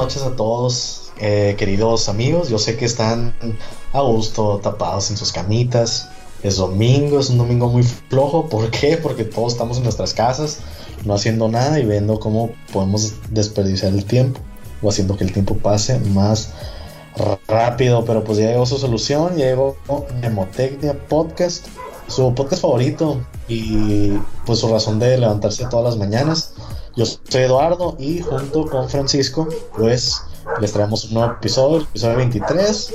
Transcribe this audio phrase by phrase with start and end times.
[0.00, 2.48] noches a todos, eh, queridos amigos.
[2.48, 3.34] Yo sé que están
[3.92, 6.08] a gusto, tapados en sus camitas.
[6.42, 8.48] Es domingo, es un domingo muy flojo.
[8.48, 8.96] ¿Por qué?
[8.96, 10.60] Porque todos estamos en nuestras casas,
[11.04, 14.40] no haciendo nada y viendo cómo podemos desperdiciar el tiempo
[14.80, 16.54] o haciendo que el tiempo pase más
[17.46, 18.06] rápido.
[18.06, 19.76] Pero pues ya llegó su solución, ya llegó
[20.22, 21.66] Nemotecnia Podcast,
[22.06, 24.12] su podcast favorito y
[24.46, 26.54] pues su razón de levantarse todas las mañanas.
[27.00, 30.22] Yo soy Eduardo y junto con Francisco, pues
[30.60, 32.94] les traemos un nuevo episodio, el episodio 23.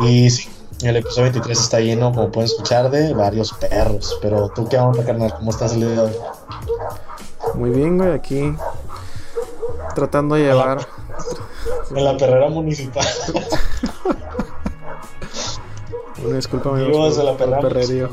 [0.00, 0.48] Y sí,
[0.82, 4.18] el episodio 23 está lleno, como pueden escuchar, de varios perros.
[4.20, 5.32] Pero tú, ¿qué onda, carnal?
[5.36, 6.12] ¿Cómo estás el día de hoy?
[7.54, 8.52] Muy bien, güey, aquí
[9.94, 10.84] tratando de llevar.
[11.94, 13.06] En la perrera municipal.
[16.24, 18.10] Una disculpa, amigos, la perrera perrerío.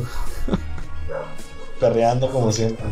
[1.80, 2.86] Perreando como siempre.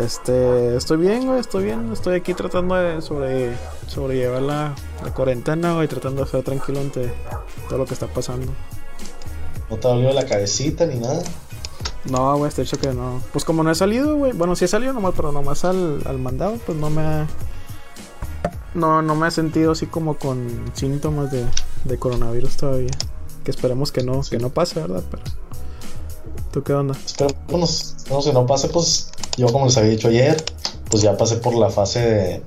[0.00, 1.92] Este, estoy bien, güey, estoy bien.
[1.92, 3.54] Estoy aquí tratando de sobre,
[3.86, 7.12] sobrellevar la, la cuarentena, güey, tratando de estar tranquilo ante
[7.68, 8.50] todo lo que está pasando.
[9.68, 11.22] ¿No te dolió la cabecita ni nada?
[12.10, 13.20] No, güey, este hecho que no.
[13.32, 14.32] Pues como no he salido, güey.
[14.32, 17.26] Bueno, sí he salido nomás, pero nomás al, al mandado, pues no me ha.
[18.72, 21.44] No, no me he sentido así como con síntomas de,
[21.84, 22.90] de coronavirus todavía.
[23.44, 25.04] Que esperemos que no, que no pase, ¿verdad?
[25.10, 25.22] Pero.
[26.52, 26.96] ¿Tú qué onda?
[27.04, 27.66] Espero no,
[28.10, 30.42] no, no pase, pues yo como les había dicho ayer,
[30.90, 32.42] pues ya pasé por la fase de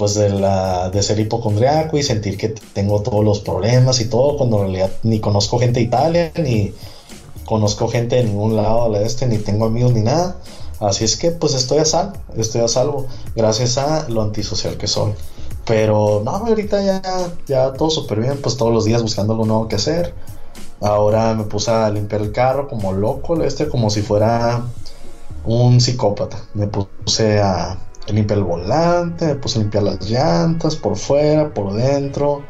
[0.00, 4.38] pues de la de ser hipocondriaco y sentir que tengo todos los problemas y todo
[4.38, 6.72] cuando en realidad ni conozco gente de Italia ni
[7.44, 10.38] conozco gente de ningún lado del este ni tengo amigos ni nada.
[10.80, 14.86] Así es que pues estoy a salvo estoy a salvo gracias a lo antisocial que
[14.86, 15.12] soy.
[15.66, 17.02] Pero no ahorita ya
[17.46, 20.14] ya todo súper bien pues todos los días buscando algo nuevo que hacer
[20.80, 24.62] ahora me puse a limpiar el carro como loco este como si fuera
[25.44, 26.38] un psicópata.
[26.54, 27.78] Me puse a
[28.08, 32.42] limpiar el volante, me puse a limpiar las llantas por fuera, por dentro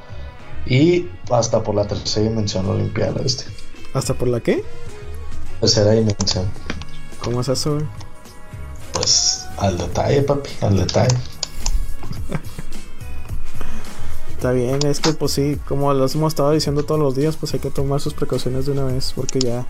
[0.67, 3.45] y hasta por la tercera dimensión lo limpié este.
[3.95, 4.65] ¿Hasta por la qué?
[5.61, 6.47] Tercera dimensión.
[7.23, 7.79] ¿Cómo es eso?
[8.93, 11.17] Pues al detalle, papi, al detalle.
[14.41, 17.53] Está bien, es que pues sí, como los hemos estado diciendo todos los días, pues
[17.53, 19.67] hay que tomar sus precauciones de una vez porque ya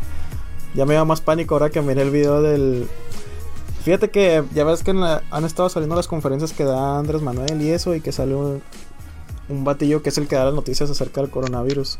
[0.76, 2.86] ya me da más pánico ahora que miré el video del
[3.82, 7.70] Fíjate que ya ves que han estado saliendo las conferencias que da Andrés Manuel y
[7.70, 8.62] eso, y que sale un,
[9.48, 11.98] batillo que es el que da las noticias acerca del coronavirus.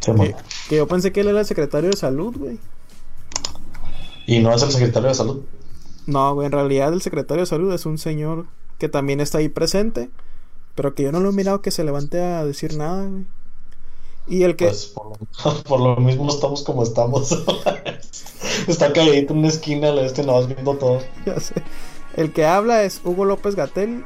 [0.00, 0.36] que,
[0.68, 2.60] que, yo pensé que él era el secretario de salud, güey.
[4.28, 5.42] ¿Y no es el secretario de salud?
[6.06, 8.46] No, güey, en realidad el secretario de salud es un señor
[8.78, 10.10] que también está ahí presente,
[10.74, 13.24] pero que yo no lo he mirado que se levante a decir nada, güey.
[14.26, 14.66] Y el que.
[14.66, 14.92] Pues
[15.66, 17.30] por lo, mismo estamos como estamos.
[18.68, 21.00] Está calladito en una esquina, este no vas viendo todo.
[21.26, 21.54] Ya sé.
[22.16, 24.04] El que habla es Hugo López Gatel,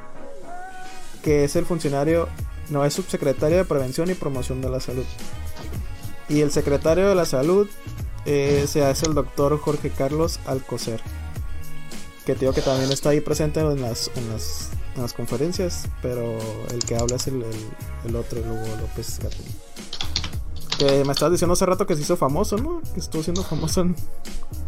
[1.23, 2.29] que es el funcionario,
[2.71, 5.05] no es subsecretario de Prevención y Promoción de la Salud.
[6.29, 7.69] Y el secretario de la Salud
[8.25, 11.03] eh, se hace el doctor Jorge Carlos Alcocer,
[12.25, 15.89] que te digo que también está ahí presente en las, en las, en las conferencias,
[16.03, 16.37] pero
[16.71, 17.71] el que habla es el, el,
[18.07, 19.47] el otro, Hugo López Gatel.
[20.79, 22.81] Que me estabas diciendo hace rato que se hizo famoso, ¿no?
[22.95, 23.97] Que estuvo siendo famoso en,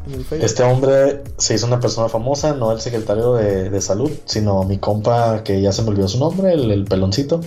[0.07, 0.45] el Facebook.
[0.45, 5.45] Este hombre se hizo una persona famosa, no el secretario de, salud, sino mi compa,
[5.45, 7.41] que ya se me olvidó su nombre, el, peloncito.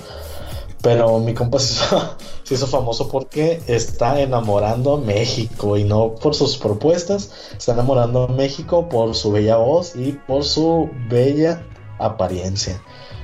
[0.82, 6.16] Pero mi compa se hizo, se hizo, famoso porque está enamorando a México y no
[6.16, 11.66] por sus propuestas, está enamorando a México por su bella voz y por su bella
[12.00, 12.82] apariencia.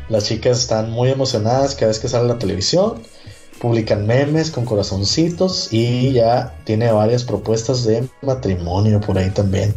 [0.09, 3.01] Las chicas están muy emocionadas cada vez que sale la televisión
[3.59, 9.75] publican memes con corazoncitos y ya tiene varias propuestas de matrimonio por ahí también.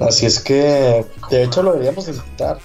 [0.00, 2.58] Así es que, de hecho, lo deberíamos invitar.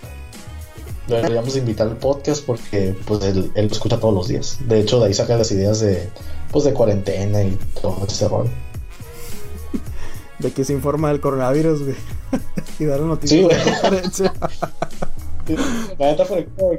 [1.07, 4.57] Lo deberíamos invitar al podcast porque pues él, lo escucha todos los días.
[4.67, 6.09] De hecho, de ahí saca las ideas de,
[6.51, 8.47] pues, de cuarentena y todo ese rol.
[10.37, 11.95] De que se informa del coronavirus, güey.
[12.79, 13.51] y dar noticias
[14.13, 14.31] sí, de
[15.97, 16.25] la neta,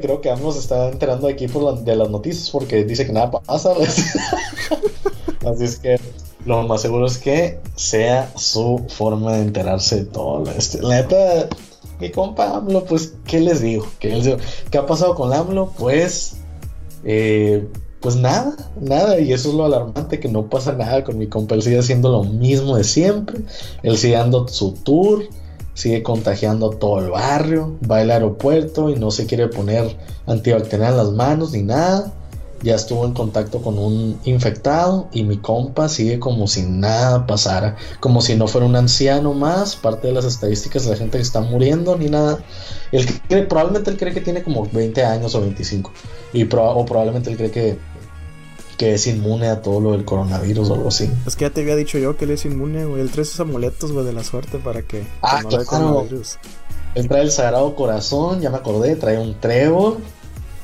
[0.01, 3.31] creo que vamos a estar enterando aquí por de las noticias porque dice que nada
[3.31, 3.73] pasa.
[5.47, 5.99] Así es que
[6.45, 10.51] lo más seguro es que sea su forma de enterarse de todo.
[10.51, 11.49] Este, la neta,
[12.01, 13.87] mi compa AMLO, pues, ¿qué les digo?
[13.99, 14.39] ¿Qué, les digo?
[14.71, 15.73] ¿Qué ha pasado con AMLO?
[15.79, 16.37] Pues,
[17.05, 17.67] eh,
[18.01, 19.21] pues nada, nada.
[19.21, 21.55] Y eso es lo alarmante, que no pasa nada con mi compa.
[21.55, 23.41] Él sigue haciendo lo mismo de siempre.
[23.83, 25.25] Él sigue dando su tour
[25.81, 29.97] sigue contagiando todo el barrio, va al aeropuerto y no se quiere poner
[30.27, 32.13] antibacterial en las manos ni nada.
[32.63, 37.77] ya estuvo en contacto con un infectado y mi compa sigue como si nada pasara,
[38.01, 41.23] como si no fuera un anciano más, parte de las estadísticas de la gente que
[41.23, 42.39] está muriendo ni nada.
[42.93, 45.91] Él cree, probablemente él cree que tiene como 20 años o 25
[46.35, 47.79] y o probablemente él cree que,
[48.81, 51.11] que es inmune a todo lo del coronavirus o algo así.
[51.27, 53.03] Es que ya te había dicho yo que él es inmune, güey.
[53.03, 56.39] Él trae esos amuletos, güey, de la suerte para que, ah, no coronavirus.
[56.95, 59.99] Él trae el Sagrado Corazón, ya me acordé, trae un trébol.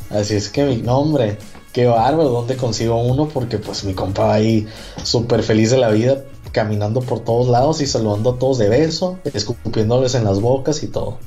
[0.09, 1.37] Así es que mi nombre
[1.75, 3.29] qué bárbaro, ¿dónde consigo uno?
[3.29, 4.67] Porque pues mi compa ahí
[5.03, 9.19] súper feliz de la vida, caminando por todos lados y saludando a todos de beso,
[9.25, 11.19] escupiéndoles en las bocas y todo.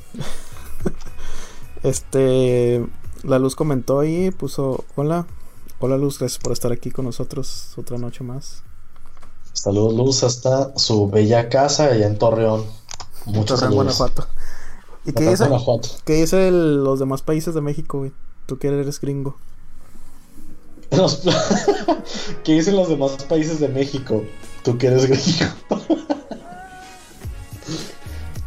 [1.84, 2.84] este,
[3.22, 5.24] la Luz comentó ahí, puso, hola,
[5.80, 8.62] hola Luz, gracias por estar aquí con nosotros otra noche más.
[9.52, 12.64] Saludos Luz hasta su bella casa allá en Torreón.
[13.24, 13.70] Saludos.
[13.70, 14.26] Guanajuato.
[15.04, 15.44] ¿Y qué dice,
[16.04, 18.12] qué dice los demás países de México, güey?
[18.46, 19.36] Tú que eres gringo.
[22.44, 24.22] ¿Qué dicen los demás países de México?
[24.62, 25.54] Tú que eres gringo.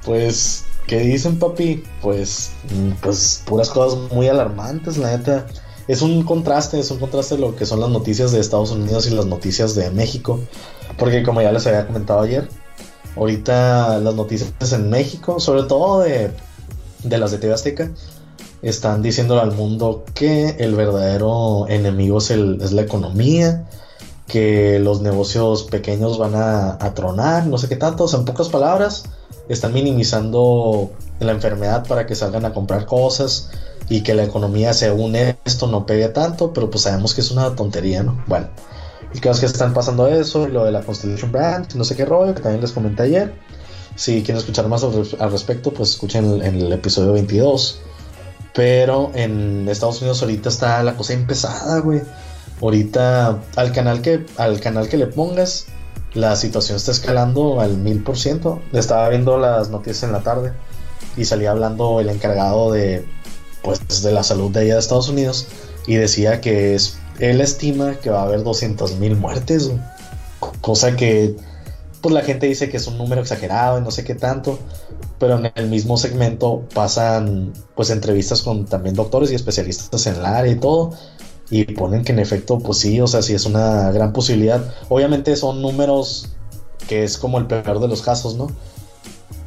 [0.05, 1.83] pues, ¿qué dicen, papi?
[2.01, 5.47] Pues, mm, pues, puras cosas muy alarmantes, la neta.
[5.87, 9.07] Es un contraste, es un contraste de lo que son las noticias de Estados Unidos
[9.07, 10.39] y las noticias de México.
[10.97, 12.47] Porque como ya les había comentado ayer,
[13.15, 16.31] ahorita las noticias en México, sobre todo de,
[17.03, 17.91] de las de TV Azteca,
[18.61, 23.67] están diciéndole al mundo que el verdadero enemigo es, el, es la economía,
[24.27, 28.07] que los negocios pequeños van a, tronar, no sé qué tanto.
[28.15, 29.03] en pocas palabras,
[29.49, 33.49] están minimizando la enfermedad para que salgan a comprar cosas
[33.89, 37.55] y que la economía, según esto, no pegue tanto, pero pues sabemos que es una
[37.55, 38.23] tontería, ¿no?
[38.27, 38.47] Bueno,
[39.21, 42.33] caso es que están pasando eso, lo de la Constellation Brand, no sé qué rollo,
[42.33, 43.33] que también les comenté ayer.
[43.95, 47.79] Si quieren escuchar más al respecto, pues escuchen en el episodio 22
[48.53, 52.01] pero en Estados Unidos ahorita está la cosa empezada, güey.
[52.61, 55.65] Ahorita al canal que, al canal que le pongas,
[56.13, 58.61] la situación está escalando al mil por ciento.
[58.71, 60.53] Estaba viendo las noticias en la tarde
[61.17, 63.05] y salía hablando el encargado de,
[63.63, 65.47] pues, de la salud de allá de Estados Unidos
[65.87, 69.71] y decía que es, él estima que va a haber 200 mil muertes,
[70.61, 71.35] cosa que
[72.01, 74.59] pues la gente dice que es un número exagerado y no sé qué tanto,
[75.19, 80.25] pero en el mismo segmento pasan pues entrevistas con también doctores y especialistas en el
[80.25, 80.91] área y todo
[81.49, 84.73] y ponen que en efecto pues sí, o sea, sí es una gran posibilidad.
[84.89, 86.29] Obviamente son números
[86.87, 88.47] que es como el peor de los casos, ¿no?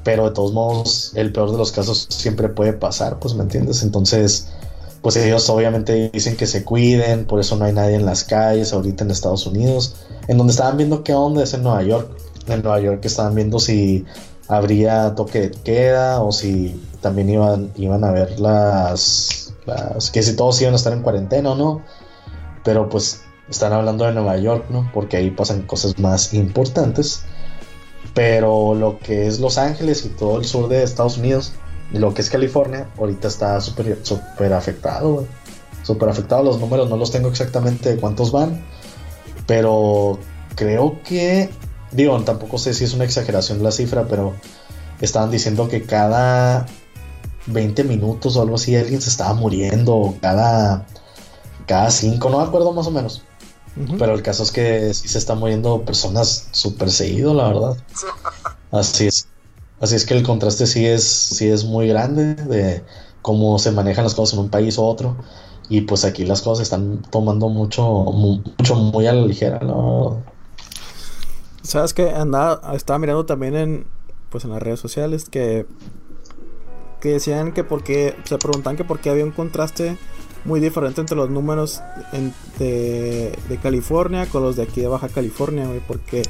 [0.06, 3.82] Pero de todos modos el peor de los casos siempre puede pasar, pues me entiendes?
[3.82, 4.47] Entonces,
[5.03, 8.73] pues ellos obviamente dicen que se cuiden, por eso no hay nadie en las calles
[8.73, 9.97] ahorita en Estados Unidos.
[10.29, 12.08] En donde estaban viendo qué onda es en Nueva York.
[12.47, 14.05] En Nueva York estaban viendo si
[14.47, 19.55] habría toque de queda o si también iban, iban a ver las,
[20.12, 21.82] que si todos iban a estar en cuarentena o no.
[22.62, 24.88] Pero pues están hablando de Nueva York, ¿no?
[24.94, 27.25] Porque ahí pasan cosas más importantes.
[28.17, 31.53] Pero lo que es Los Ángeles y todo el sur de Estados Unidos,
[31.93, 35.25] y lo que es California, ahorita está súper super afectado,
[35.85, 36.43] Súper afectado.
[36.43, 38.61] Los números no los tengo exactamente de cuántos van.
[39.47, 40.19] Pero
[40.57, 41.49] creo que
[41.93, 44.35] Digo, tampoco sé si es una exageración la cifra, pero
[45.01, 46.67] estaban diciendo que cada
[47.47, 50.87] 20 minutos o algo así alguien se estaba muriendo, cada,
[51.67, 53.23] cada 5, no me acuerdo más o menos.
[53.99, 57.76] Pero el caso es que sí se están muriendo personas súper seguido, la verdad.
[58.71, 59.28] Así es.
[59.80, 62.83] Así es que el contraste sí es, sí es muy grande de
[63.21, 65.16] cómo se manejan las cosas en un país u otro.
[65.68, 70.23] Y pues aquí las cosas están tomando mucho, mucho muy a la ligera, ¿no?
[71.62, 73.87] Sabes que andaba, estaba mirando también en
[74.30, 75.66] pues en las redes sociales que
[77.00, 79.99] que decían que porque se preguntan que por qué había un contraste
[80.47, 81.81] muy diferente entre los números
[82.59, 86.23] de, California con los de aquí de Baja California, güey, porque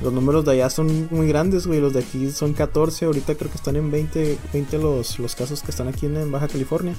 [0.00, 3.50] los números de allá son muy grandes, güey, los de aquí son 14, ahorita creo
[3.50, 6.94] que están en 20, 20 los, los casos que están aquí en Baja California.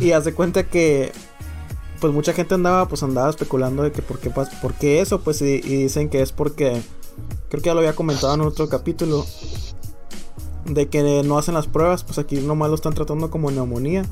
[0.00, 1.12] y haz de cuenta que
[2.00, 5.40] pues mucha gente andaba pues andaba especulando de que por qué, por qué eso, pues
[5.42, 6.82] y, dicen que es porque
[7.48, 9.24] creo que ya lo había comentado en otro capítulo
[10.64, 14.04] de que no hacen las pruebas, pues aquí nomás lo están tratando como neumonía,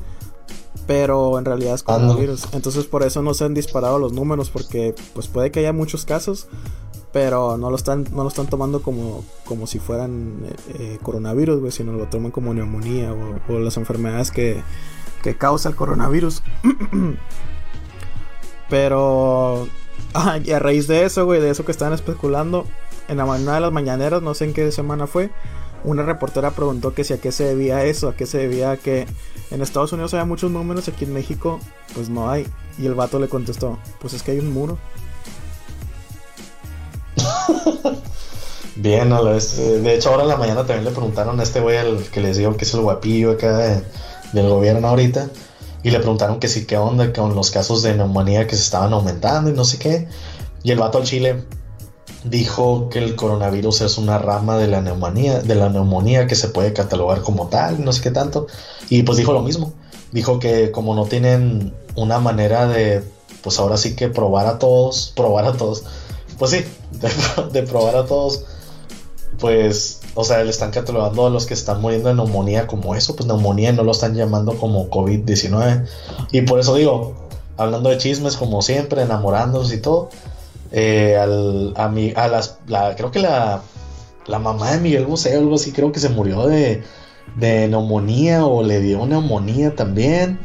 [0.87, 2.53] pero en realidad es coronavirus.
[2.53, 6.05] Entonces por eso no se han disparado los números porque pues puede que haya muchos
[6.05, 6.47] casos,
[7.11, 11.73] pero no lo están no lo están tomando como como si fueran eh, eh, coronavirus,
[11.73, 14.61] sino lo toman como neumonía o, o las enfermedades que
[15.21, 16.41] que causa el coronavirus.
[18.69, 19.67] Pero.
[20.13, 22.65] Ah, y a raíz de eso, güey, de eso que estaban especulando,
[23.07, 25.31] en la mañana de las mañaneras, no sé en qué semana fue,
[25.83, 29.07] una reportera preguntó que si a qué se debía eso, a qué se debía que
[29.51, 31.59] en Estados Unidos había muchos números, aquí en México,
[31.93, 32.47] pues no hay.
[32.79, 34.77] Y el vato le contestó, pues es que hay un muro.
[38.75, 39.57] Bien, a la vez.
[39.59, 42.21] eh, De hecho, ahora en la mañana también le preguntaron a este güey, al que
[42.21, 43.83] les digo que es el guapillo acá de-
[44.33, 45.29] del gobierno ahorita,
[45.83, 48.93] y le preguntaron que sí, qué onda con los casos de neumonía que se estaban
[48.93, 50.07] aumentando y no sé qué.
[50.63, 51.43] Y el vato al Chile
[52.23, 56.49] dijo que el coronavirus es una rama de la neumonía, de la neumonía que se
[56.49, 58.47] puede catalogar como tal, no sé qué tanto.
[58.89, 59.73] Y pues dijo lo mismo.
[60.11, 63.03] Dijo que como no tienen una manera de,
[63.41, 65.83] pues ahora sí que probar a todos, probar a todos,
[66.37, 67.09] pues sí, de,
[67.51, 68.45] de probar a todos,
[69.39, 73.15] pues, o sea, le están catalogando a los que están muriendo de neumonía como eso,
[73.15, 75.87] pues neumonía no lo están llamando como COVID-19.
[76.31, 77.15] Y por eso digo,
[77.57, 80.09] hablando de chismes como siempre, enamorándonos y todo,
[80.71, 83.61] eh, a, las, la, creo que la,
[84.25, 86.83] la mamá de Miguel Bosé algo así, creo que se murió de,
[87.37, 90.39] neumonía o le dio neumonía también.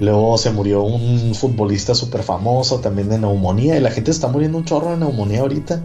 [0.00, 4.58] Luego se murió un futbolista súper famoso también de neumonía y la gente está muriendo
[4.58, 5.82] un chorro de neumonía ahorita.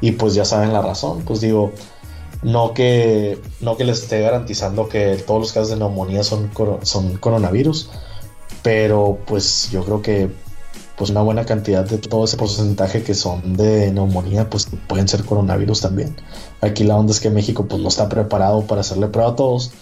[0.00, 1.72] Y pues ya saben la razón, pues digo,
[2.42, 6.50] no que, no que les esté garantizando que todos los casos de neumonía son,
[6.82, 7.90] son coronavirus,
[8.62, 10.30] pero pues yo creo que
[11.00, 15.24] pues una buena cantidad de todo ese porcentaje que son de neumonía pues pueden ser
[15.24, 16.14] coronavirus también.
[16.60, 19.72] Aquí la onda es que México pues no está preparado para hacerle prueba a todos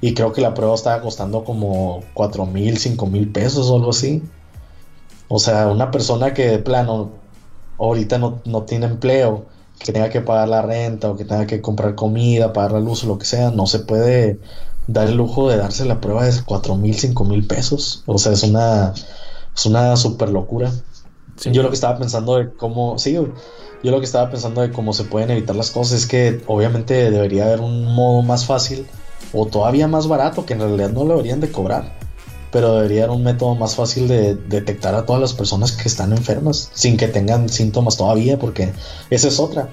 [0.00, 3.90] y creo que la prueba estaba costando como 4 mil, 5 mil pesos o algo
[3.90, 4.22] así.
[5.26, 7.10] O sea, una persona que de plano
[7.76, 9.46] ahorita no, no tiene empleo,
[9.80, 13.02] que tenga que pagar la renta o que tenga que comprar comida, pagar la luz
[13.02, 14.38] o lo que sea, no se puede
[14.86, 18.04] dar el lujo de darse la prueba de 4 mil, 5 mil pesos.
[18.06, 18.94] O sea, es una,
[19.58, 20.70] es una super locura.
[21.36, 21.50] Sí.
[21.50, 24.92] Yo lo que estaba pensando de cómo, sí, yo lo que estaba pensando de cómo
[24.92, 28.86] se pueden evitar las cosas es que obviamente debería haber un modo más fácil
[29.32, 31.92] o todavía más barato que en realidad no lo deberían de cobrar,
[32.52, 36.12] pero debería haber un método más fácil de detectar a todas las personas que están
[36.12, 38.72] enfermas sin que tengan síntomas todavía, porque
[39.10, 39.70] esa es otra.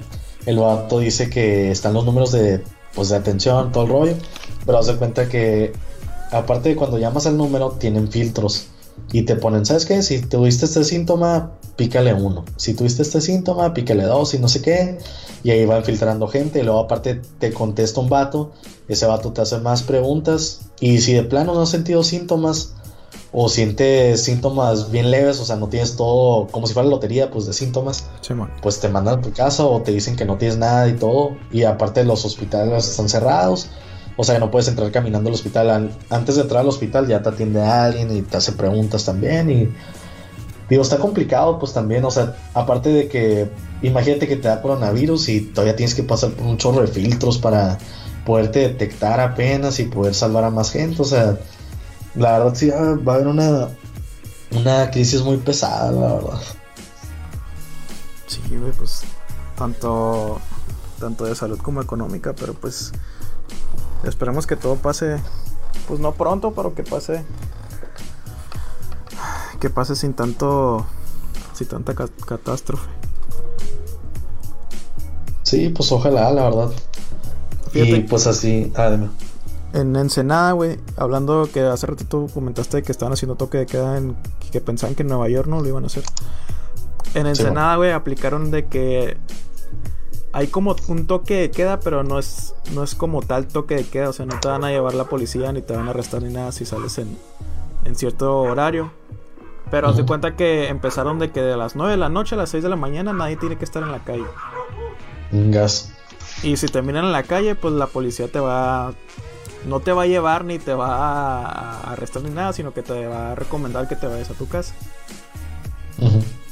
[0.48, 2.64] El vato dice que están los números de,
[2.96, 4.14] pues, de atención, todo el rollo,
[4.66, 5.74] pero haz de cuenta que
[6.32, 8.68] aparte de cuando llamas al número tienen filtros
[9.12, 10.02] y te ponen, ¿sabes qué?
[10.02, 12.44] Si tuviste este síntoma, pícale uno.
[12.58, 14.98] Si tuviste este síntoma, pícale dos y no sé qué.
[15.44, 16.60] Y ahí van filtrando gente.
[16.60, 18.52] Y luego aparte te contesta un vato.
[18.88, 20.62] Ese vato te hace más preguntas.
[20.80, 22.74] Y si de plano no has sentido síntomas
[23.32, 27.46] o sientes síntomas bien leves, o sea, no tienes todo como si fuera lotería, pues
[27.46, 28.50] de síntomas, Simón.
[28.62, 31.38] pues te mandan a tu casa o te dicen que no tienes nada y todo.
[31.52, 33.68] Y aparte los hospitales están cerrados.
[34.18, 35.70] O sea, no puedes entrar caminando al hospital.
[35.70, 39.50] An- Antes de entrar al hospital ya te atiende alguien y te hace preguntas también.
[39.50, 39.70] Y
[40.70, 42.06] digo, está complicado pues también.
[42.06, 43.50] O sea, aparte de que
[43.82, 47.38] imagínate que te da coronavirus y todavía tienes que pasar por un chorro de filtros
[47.38, 47.78] para
[48.26, 51.02] poderte detectar apenas y poder salvar a más gente.
[51.02, 51.38] O sea,
[52.16, 53.68] la verdad sí va va a haber una,
[54.52, 56.40] una crisis muy pesada, la verdad.
[58.28, 59.02] Sí, güey, pues
[59.58, 60.40] tanto
[61.00, 62.92] tanto de salud como económica, pero pues
[64.10, 65.18] esperemos que todo pase
[65.88, 67.24] pues no pronto, pero que pase
[69.60, 70.86] que pase sin tanto
[71.54, 72.90] sin tanta ca- catástrofe.
[75.44, 76.72] Sí, pues ojalá, la verdad.
[77.72, 77.98] Fíjate.
[77.98, 79.10] Y pues así, ah, dime.
[79.74, 84.16] En Ensenada, güey, hablando que hace ratito comentaste que estaban haciendo toque de queda en
[84.52, 86.04] que pensaban que en Nueva York no lo iban a hacer.
[87.14, 89.18] En Ensenada, güey, aplicaron de que
[90.36, 93.86] hay como un toque de queda, pero no es no es como tal toque de
[93.86, 96.22] queda, o sea, no te van a llevar la policía ni te van a arrestar
[96.22, 97.18] ni nada si sales en,
[97.86, 98.92] en cierto horario.
[99.72, 102.38] Pero haz de cuenta que empezaron de que de las 9 de la noche a
[102.38, 104.26] las 6 de la mañana nadie tiene que estar en la calle.
[105.32, 105.94] Gas.
[106.44, 108.94] Y si te miran en la calle, pues la policía te va.
[109.66, 113.08] No te va a llevar ni te va a arrestar ni nada, sino que te
[113.08, 114.76] va a recomendar que te vayas a tu casa.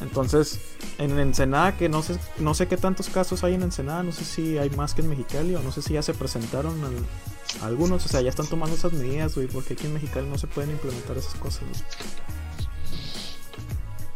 [0.01, 0.59] Entonces,
[0.97, 4.25] en Ensenada, que no sé, no sé qué tantos casos hay en Ensenada, no sé
[4.25, 8.05] si hay más que en Mexicali, o no sé si ya se presentaron al- algunos,
[8.05, 10.71] o sea, ya están tomando esas medidas, güey, porque aquí en Mexicali no se pueden
[10.71, 11.81] implementar esas cosas, güey.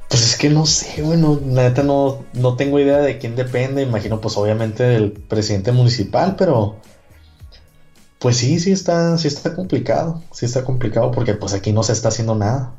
[0.10, 3.82] Pues es que no sé, bueno, la neta no, no tengo idea de quién depende.
[3.84, 6.78] Imagino, pues obviamente del presidente municipal, pero
[8.20, 10.24] pues sí, sí está, sí está complicado.
[10.32, 12.74] Sí está complicado porque pues aquí no se está haciendo nada.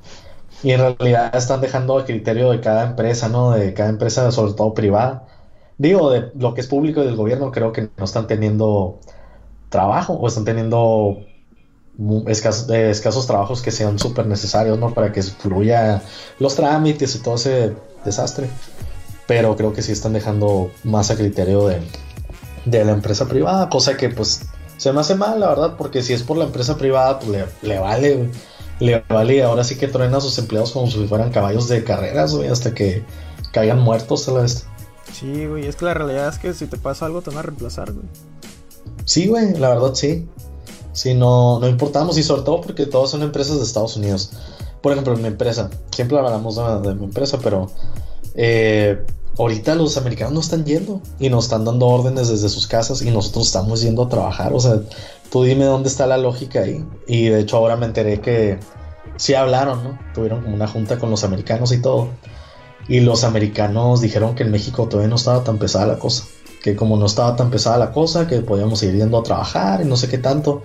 [0.62, 3.52] Y en realidad están dejando a criterio de cada empresa, ¿no?
[3.52, 5.26] De cada empresa, sobre todo privada.
[5.78, 8.98] Digo, de lo que es público y del gobierno, creo que no están teniendo
[9.68, 11.18] trabajo o están teniendo
[12.00, 14.94] eh, escasos trabajos que sean súper necesarios, ¿no?
[14.94, 16.02] Para que fluya
[16.38, 17.74] los trámites y todo ese
[18.04, 18.48] desastre.
[19.26, 21.80] Pero creo que sí están dejando más a criterio de,
[22.64, 24.42] de la empresa privada, cosa que pues
[24.76, 27.68] se me hace mal, la verdad, porque si es por la empresa privada, pues le,
[27.68, 28.30] le vale.
[28.80, 32.34] Le vale, ahora sí que truena a sus empleados como si fueran caballos de carreras,
[32.34, 33.04] güey, hasta que
[33.52, 34.66] caigan muertos a la vez.
[35.12, 37.42] Sí, güey, es que la realidad es que si te pasa algo te van a
[37.42, 38.06] reemplazar, güey.
[39.04, 40.28] Sí, güey, la verdad sí.
[40.92, 44.32] Sí, no, no importamos y sobre todo porque todas son empresas de Estados Unidos.
[44.82, 47.70] Por ejemplo, mi empresa, siempre hablamos de, mi empresa, pero
[48.34, 49.04] eh,
[49.38, 53.10] ahorita los americanos no están yendo y nos están dando órdenes desde sus casas y
[53.10, 54.52] nosotros estamos yendo a trabajar.
[54.52, 54.80] O sea,
[55.30, 56.84] tú dime dónde está la lógica ahí.
[57.06, 58.58] Y de hecho ahora me enteré que
[59.16, 59.98] sí hablaron, ¿no?
[60.14, 62.08] Tuvieron como una junta con los americanos y todo.
[62.88, 66.24] Y los americanos dijeron que en México todavía no estaba tan pesada la cosa.
[66.62, 69.84] Que como no estaba tan pesada la cosa, que podíamos ir yendo a trabajar y
[69.84, 70.62] no sé qué tanto.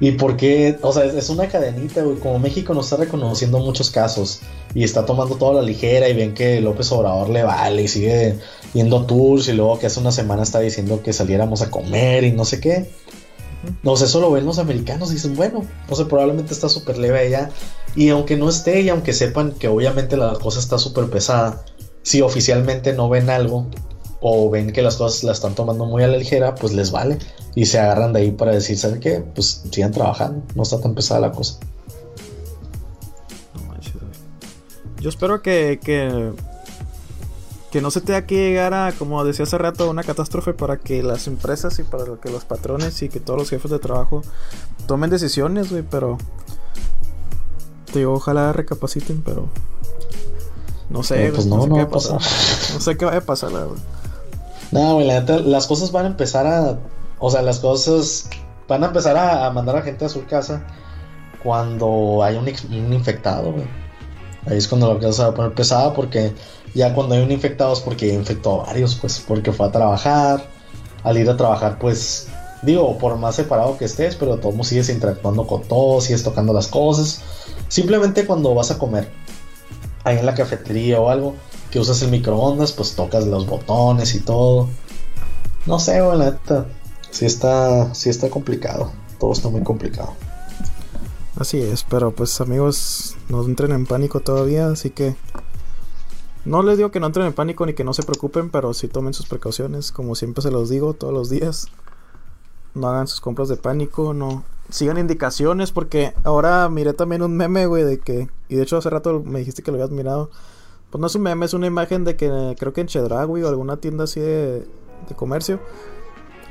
[0.00, 2.18] Y porque, o sea, es una cadenita, güey.
[2.18, 4.40] Como México no está reconociendo muchos casos
[4.74, 8.38] y está tomando toda la ligera y ven que López Obrador le vale y sigue
[8.74, 12.22] yendo a tours y luego que hace una semana está diciendo que saliéramos a comer
[12.22, 12.88] y no sé qué.
[13.82, 17.18] No sé, eso lo ven los americanos dicen, bueno, no sé, probablemente está súper leve
[17.18, 17.50] allá.
[17.96, 21.64] Y aunque no esté y aunque sepan que obviamente la cosa está súper pesada,
[22.02, 23.66] si oficialmente no ven algo
[24.20, 27.18] o ven que las cosas la están tomando muy a la ligera, pues les vale.
[27.54, 29.22] Y se agarran de ahí para decir, ¿saben qué?
[29.34, 31.58] Pues sigan trabajando, no está tan pesada la cosa.
[35.00, 36.32] Yo espero que, que,
[37.70, 41.02] que no se tenga que llegar a, como decía hace rato, una catástrofe para que
[41.02, 44.22] las empresas y para que los patrones y que todos los jefes de trabajo
[44.86, 46.18] tomen decisiones, güey, pero...
[47.92, 49.48] Te digo, ojalá recapaciten, pero...
[50.90, 52.14] No sé, pues no, no, va a pasar.
[52.14, 53.76] No sé qué va a pasar, verdad.
[54.70, 56.78] No, güey, la neta, las cosas van a empezar a.
[57.18, 58.28] O sea, las cosas
[58.68, 60.64] van a empezar a, mandar a gente a su casa
[61.42, 62.48] cuando hay un,
[62.92, 63.66] infectado, güey.
[64.46, 66.32] Ahí es cuando la cosa se va a poner pesada porque
[66.74, 70.48] ya cuando hay un infectado es porque infectó a varios, pues porque fue a trabajar.
[71.04, 72.28] Al ir a trabajar, pues,
[72.62, 76.66] digo, por más separado que estés, pero todo sigues interactuando con todos, sigues tocando las
[76.66, 77.22] cosas.
[77.68, 79.10] Simplemente cuando vas a comer,
[80.04, 81.34] ahí en la cafetería o algo,
[81.70, 84.68] que usas el microondas, pues tocas los botones y todo.
[85.66, 86.66] No sé, güey, la neta.
[87.10, 88.90] Sí está, sí está complicado.
[89.18, 90.14] Todo está muy complicado.
[91.38, 95.14] Así es, pero pues amigos, no entren en pánico todavía, así que
[96.48, 98.88] no les digo que no entren en pánico ni que no se preocupen, pero sí
[98.88, 101.68] tomen sus precauciones, como siempre se los digo todos los días.
[102.74, 107.66] No hagan sus compras de pánico, no sigan indicaciones, porque ahora miré también un meme,
[107.66, 110.30] güey, de que, y de hecho hace rato me dijiste que lo habías mirado,
[110.90, 113.48] pues no es un meme, es una imagen de que creo que en Chedragui o
[113.48, 114.66] alguna tienda así de,
[115.16, 115.60] comercio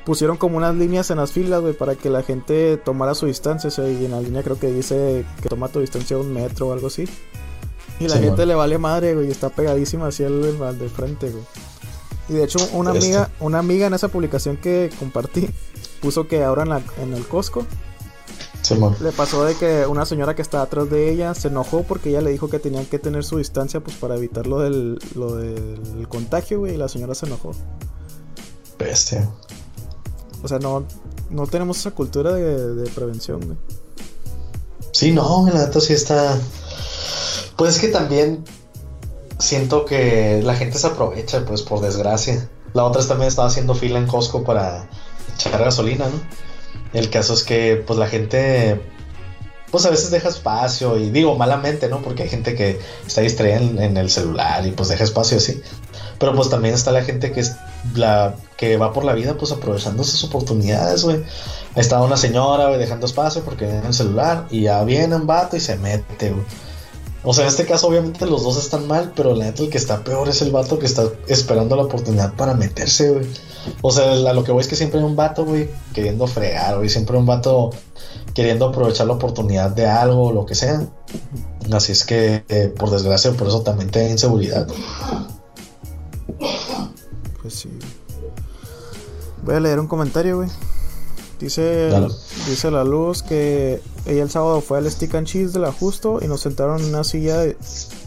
[0.05, 3.69] pusieron como unas líneas en las filas, güey, para que la gente tomara su distancia.
[3.89, 6.87] Y en la línea creo que dice que toma tu distancia un metro o algo
[6.87, 7.05] así.
[7.99, 11.43] Y la gente le vale madre, güey, y está pegadísima hacia el, de frente, güey.
[12.29, 15.49] Y de hecho, una amiga, una amiga en esa publicación que compartí
[16.01, 17.65] puso que ahora en, la, en el Costco
[18.99, 22.21] le pasó de que una señora que estaba atrás de ella se enojó porque ella
[22.21, 26.07] le dijo que tenían que tener su distancia pues para evitar lo del, lo del
[26.09, 27.51] contagio, güey, y la señora se enojó.
[28.77, 29.29] Bestia.
[30.43, 30.85] O sea, no,
[31.29, 33.57] no tenemos esa cultura de, prevención, güey.
[34.91, 36.37] Sí, no, la neta sí está.
[37.57, 38.45] Pues es que también
[39.39, 42.47] siento que la gente se aprovecha, pues por desgracia.
[42.73, 44.87] La otra también estaba haciendo fila en Costco para
[45.33, 46.21] echar gasolina, ¿no?
[46.93, 48.79] El caso es que pues la gente
[49.71, 52.01] pues a veces deja espacio y digo malamente, ¿no?
[52.01, 55.61] Porque hay gente que está distraída en, el celular y pues deja espacio así.
[56.19, 57.55] Pero pues también está la gente que es
[57.93, 61.23] la que va por la vida pues aprovechando esas oportunidades, güey.
[61.75, 65.57] Está una señora, güey, dejando espacio porque en el celular y ya viene un vato
[65.57, 66.45] y se mete, güey.
[67.29, 69.77] O sea, en este caso obviamente los dos están mal, pero la neta el que
[69.77, 73.25] está peor es el vato que está esperando la oportunidad para meterse, güey.
[73.81, 76.87] O sea, lo que voy es que siempre hay un vato, güey, queriendo fregar, güey.
[76.87, 77.71] Siempre hay un vato
[78.33, 80.87] queriendo aprovechar la oportunidad de algo o lo que sea.
[81.69, 84.65] Así es que, eh, por desgracia, por eso también te inseguridad.
[87.41, 87.69] Pues sí.
[89.43, 90.49] Voy a leer un comentario, güey.
[91.39, 91.91] Dice,
[92.47, 96.19] dice la luz que ella el sábado fue al Stick and Cheese de la Justo
[96.21, 97.43] y nos sentaron en una silla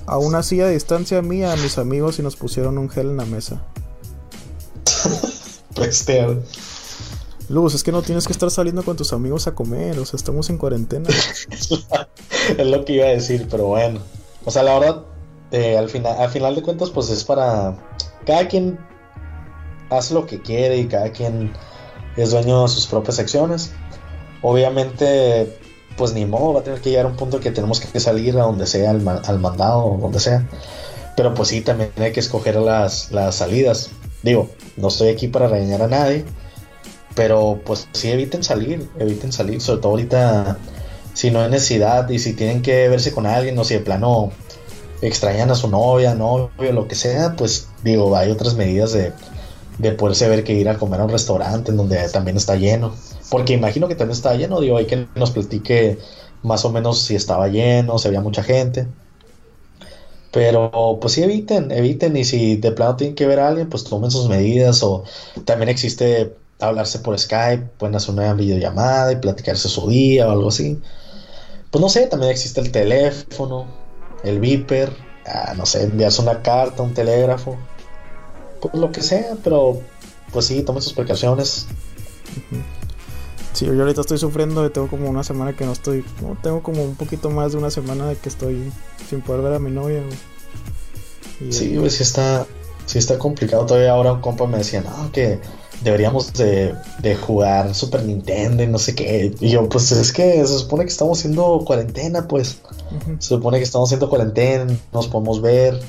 [0.06, 3.16] a una silla de distancia mía a mis amigos y nos pusieron un gel en
[3.18, 3.62] la mesa.
[7.48, 10.16] Luz, es que no tienes que estar saliendo con tus amigos a comer, o sea,
[10.16, 11.08] estamos en cuarentena.
[12.58, 14.00] es lo que iba a decir, pero bueno.
[14.44, 15.04] O sea, la verdad,
[15.50, 17.76] eh, al, final, al final de cuentas, pues es para...
[18.24, 18.78] Cada quien
[19.90, 21.52] hace lo que quiere y cada quien
[22.22, 23.72] es dueño de sus propias acciones.
[24.42, 25.58] Obviamente,
[25.96, 28.38] pues ni modo, va a tener que llegar a un punto que tenemos que salir
[28.38, 30.48] a donde sea, al, mandado, donde sea.
[31.16, 33.90] Pero pues sí, también hay que escoger las, las salidas.
[34.22, 36.24] Digo, no estoy aquí para regañar a nadie,
[37.14, 40.58] pero pues sí eviten salir, eviten salir, sobre todo ahorita
[41.14, 44.30] si no hay necesidad y si tienen que verse con alguien o si de plano
[45.02, 49.12] extrañan a su novia, novio, lo que sea, pues digo, hay otras medidas de,
[49.80, 52.94] de poderse ver que ir a comer a un restaurante en donde también está lleno.
[53.30, 55.98] Porque imagino que también está lleno, digo, hay que nos platique
[56.42, 58.86] más o menos si estaba lleno, si había mucha gente.
[60.32, 63.84] Pero pues sí eviten, eviten y si de plano tienen que ver a alguien, pues
[63.84, 65.04] tomen sus medidas o
[65.44, 70.48] también existe hablarse por Skype, pueden hacer una videollamada y platicarse su día o algo
[70.48, 70.80] así.
[71.70, 73.66] Pues no sé, también existe el teléfono,
[74.22, 74.92] el Viper,
[75.26, 77.56] ah, no sé, enviarse una carta, un telégrafo,
[78.60, 79.80] pues lo que sea, pero
[80.32, 81.66] pues sí, tomen sus precauciones.
[83.52, 86.04] Sí, yo ahorita estoy sufriendo, tengo como una semana que no estoy,
[86.42, 88.72] tengo como un poquito más de una semana de que estoy
[89.08, 90.02] sin poder ver a mi novia.
[91.50, 92.46] sí, güey, sí está,
[92.86, 93.66] sí está complicado.
[93.66, 95.40] Todavía ahora un compa me decía, no, que
[95.82, 96.74] deberíamos de,
[97.20, 99.34] jugar Super Nintendo y no sé qué.
[99.40, 102.60] Y yo, pues es que se supone que estamos haciendo cuarentena, pues.
[103.18, 105.80] Se supone que estamos haciendo cuarentena, nos podemos ver.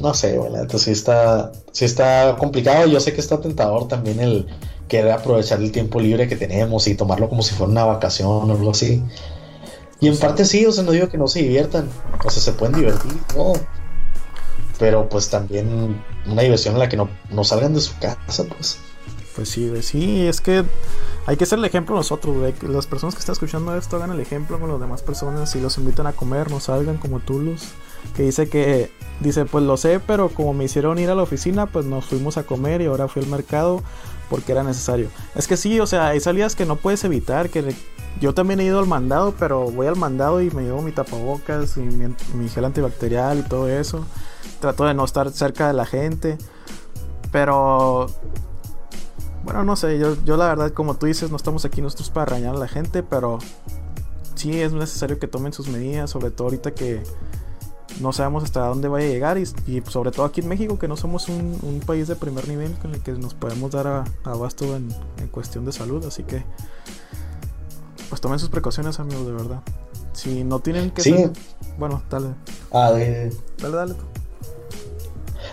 [0.00, 2.86] No sé, bueno, entonces sí está, sí está complicado.
[2.86, 4.46] Yo sé que está tentador también el
[4.88, 8.52] querer aprovechar el tiempo libre que tenemos y tomarlo como si fuera una vacación o
[8.52, 9.02] algo así.
[10.00, 11.88] Y en parte sí, o sea, no digo que no se diviertan,
[12.22, 13.54] o sea, se pueden divertir, no.
[14.78, 18.78] Pero pues también una diversión en la que no, no salgan de su casa, pues.
[19.34, 20.64] Pues sí, sí, es que
[21.26, 24.20] hay que ser el ejemplo nosotros, Que las personas que están escuchando esto hagan el
[24.20, 27.68] ejemplo con las demás personas y los invitan a comer, no salgan como Tulus,
[28.16, 28.90] que dice que,
[29.20, 32.36] dice, pues lo sé, pero como me hicieron ir a la oficina, pues nos fuimos
[32.36, 33.82] a comer y ahora fui al mercado
[34.28, 35.08] porque era necesario.
[35.34, 37.74] Es que sí, o sea, hay salidas que no puedes evitar, que
[38.20, 41.76] yo también he ido al mandado, pero voy al mandado y me llevo mi tapabocas
[41.76, 44.04] y mi gel antibacterial y todo eso.
[44.60, 46.38] Trato de no estar cerca de la gente.
[47.32, 48.06] Pero
[49.44, 52.32] bueno, no sé, yo, yo la verdad, como tú dices, no estamos aquí nosotros para
[52.32, 53.38] arañar a la gente, pero
[54.36, 57.02] sí es necesario que tomen sus medidas, sobre todo ahorita que
[58.00, 59.46] no sabemos hasta dónde vaya a llegar y,
[59.88, 63.00] sobre todo aquí en México, que no somos un, país de primer nivel con el
[63.00, 64.88] que nos podemos dar a, abasto en,
[65.30, 66.44] cuestión de salud, así que
[68.08, 69.60] pues tomen sus precauciones, amigos, de verdad.
[70.12, 71.02] Si no tienen que...
[71.02, 71.14] Sí.
[71.78, 72.28] Bueno, dale.
[72.70, 74.04] Ah, dale, dale tú.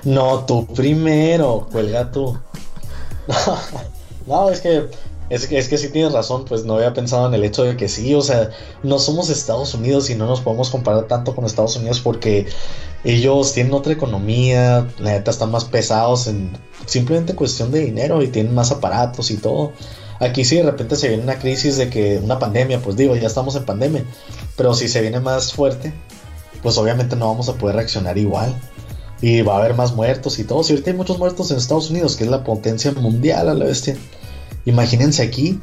[0.03, 2.37] No, tú primero, cuelga tú.
[4.27, 4.89] no, es que,
[5.31, 7.77] es que es que sí tienes razón, pues no había pensado en el hecho de
[7.77, 8.49] que sí, o sea,
[8.83, 12.47] no somos Estados Unidos y no nos podemos comparar tanto con Estados Unidos porque
[13.05, 16.51] ellos tienen otra economía, la neta están más pesados en
[16.85, 19.71] simplemente cuestión de dinero y tienen más aparatos y todo.
[20.19, 23.27] Aquí sí de repente se viene una crisis de que una pandemia, pues digo, ya
[23.27, 24.03] estamos en pandemia,
[24.57, 25.93] pero si se viene más fuerte,
[26.61, 28.53] pues obviamente no vamos a poder reaccionar igual
[29.21, 30.61] y va a haber más muertos y todo.
[30.61, 33.63] Si ahorita hay muchos muertos en Estados Unidos, que es la potencia mundial a la
[33.63, 33.95] bestia.
[34.65, 35.59] Imagínense aquí.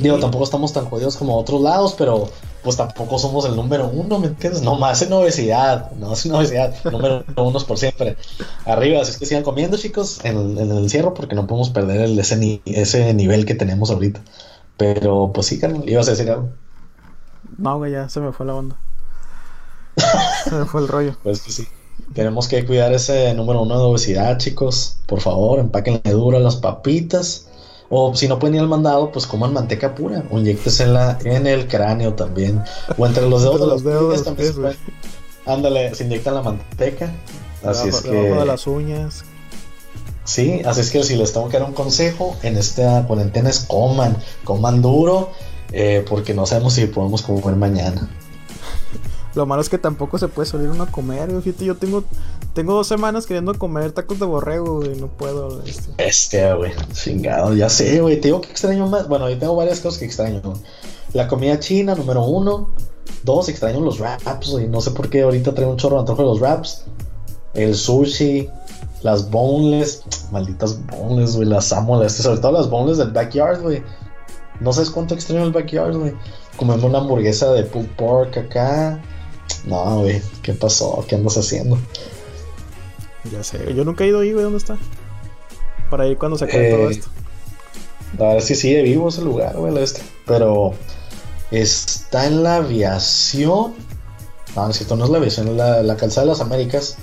[0.00, 2.28] Digo, tampoco estamos tan jodidos como otros lados, pero
[2.64, 4.62] pues tampoco somos el número uno, ¿me entiendes?
[4.62, 8.16] No más en obesidad, no es en obesidad, número uno por siempre.
[8.64, 12.18] Arriba, así es que sigan comiendo, chicos, en, el encierro, porque no podemos perder el,
[12.18, 14.20] ese, ese nivel que tenemos ahorita.
[14.76, 16.48] Pero pues sí, Carlos, ibas a decir algo.
[17.58, 18.76] No, güey, ya se me fue la onda.
[20.44, 21.16] se me fue el rollo.
[21.22, 21.68] Pues que sí.
[22.12, 24.96] Tenemos que cuidar ese número uno de obesidad, chicos.
[25.06, 27.46] Por favor, empáquenle duro las papitas.
[27.90, 30.24] O si no pueden ir al mandado, pues coman manteca pura.
[30.30, 32.62] O inyectes en, el cráneo también.
[32.96, 34.52] O entre los dedos de los, dedos también.
[35.46, 37.12] Ándale, se inyecta la manteca.
[37.62, 38.10] Así es que.
[38.10, 39.24] de las uñas.
[40.24, 43.60] Sí, así es que si les tengo que dar un consejo en esta cuarentena es
[43.60, 45.32] coman, coman duro,
[45.70, 48.08] eh, porque no sabemos si podemos comer mañana.
[49.34, 52.04] Lo malo es que tampoco se puede salir uno a comer, Yo tengo,
[52.52, 54.96] tengo dos semanas queriendo comer tacos de borrego, güey.
[54.96, 55.62] No puedo.
[55.64, 56.72] Este, este güey.
[56.92, 58.20] Chingado, ya sé, güey.
[58.20, 59.08] Te digo que extraño más.
[59.08, 60.40] Bueno, yo tengo varias cosas que extraño.
[61.12, 62.68] La comida china, número uno.
[63.24, 64.68] Dos, extraño los wraps, güey.
[64.68, 66.84] No sé por qué ahorita traigo un chorro de antojo de los wraps.
[67.54, 68.48] El sushi.
[69.02, 70.02] Las boneless.
[70.30, 71.48] Malditas boneless, güey.
[71.48, 72.00] Las amo.
[72.00, 73.82] Las, sobre todo las boneless del backyard, güey.
[74.60, 76.14] No sabes cuánto extraño el backyard, güey.
[76.56, 79.02] Comemos una hamburguesa de pulled pork acá
[79.66, 81.04] no, güey, ¿qué pasó?
[81.08, 81.78] ¿Qué andas haciendo?
[83.32, 84.76] Ya sé, yo nunca he ido ahí, güey, ¿dónde está?
[85.90, 87.08] Para ir cuando se acabe todo eh, esto.
[88.18, 90.02] A ver si sigue vivo ese lugar, güey, este.
[90.26, 90.74] Pero
[91.50, 93.74] está en la aviación.
[94.54, 96.96] No, no no es la aviación, es la, calzada de las Américas.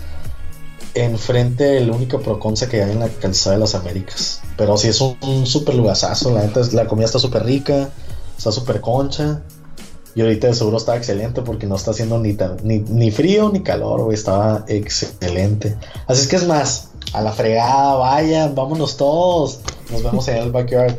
[0.93, 4.41] Enfrente del único proconce que hay en la calzada de las Américas.
[4.57, 7.89] Pero sí es un, super lugasazo, la la comida está súper rica,
[8.37, 9.41] está súper concha.
[10.13, 14.01] Y ahorita de seguro está excelente porque no está haciendo ni, ni, frío ni calor,
[14.01, 14.15] güey.
[14.15, 15.77] Estaba excelente.
[16.07, 19.61] Así es que es más, a la fregada, vayan, vámonos todos.
[19.91, 20.97] Nos vemos en el backyard.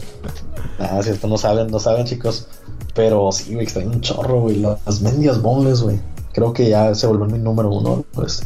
[0.79, 2.49] Nada, cierto, no saben, no saben, chicos.
[2.95, 4.57] Pero sí, me extraño un chorro, güey.
[4.57, 5.99] Las mendias boneless, güey.
[6.33, 8.43] Creo que ya se volvió mi número uno, pues.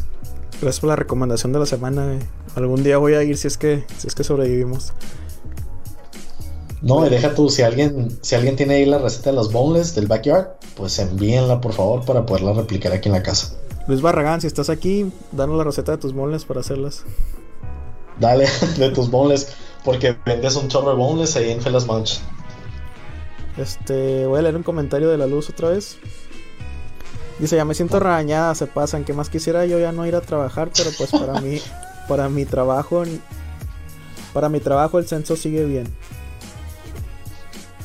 [0.61, 2.19] Gracias por la recomendación de la semana, güey.
[2.55, 4.93] Algún día voy a ir si es que, si es que sobrevivimos.
[6.87, 9.93] No, y deja tú, si alguien, si alguien tiene ahí la receta de las boneless
[9.93, 13.55] del backyard, pues envíenla por favor para poderla replicar aquí en la casa.
[13.87, 17.03] Luis Barragán, si estás aquí, danos la receta de tus boneless para hacerlas.
[18.21, 18.47] Dale,
[18.77, 19.49] de tus boneless,
[19.83, 22.21] porque vendes un chorro de boneless ahí en Felas Munch.
[23.57, 25.97] Este, voy a leer un comentario de la luz otra vez.
[27.37, 29.03] Dice, ya me siento regañada, se pasan.
[29.03, 31.59] Que más quisiera yo ya no ir a trabajar, pero pues para mí,
[32.07, 33.03] para mi trabajo,
[34.33, 35.93] para mi trabajo el censo sigue bien.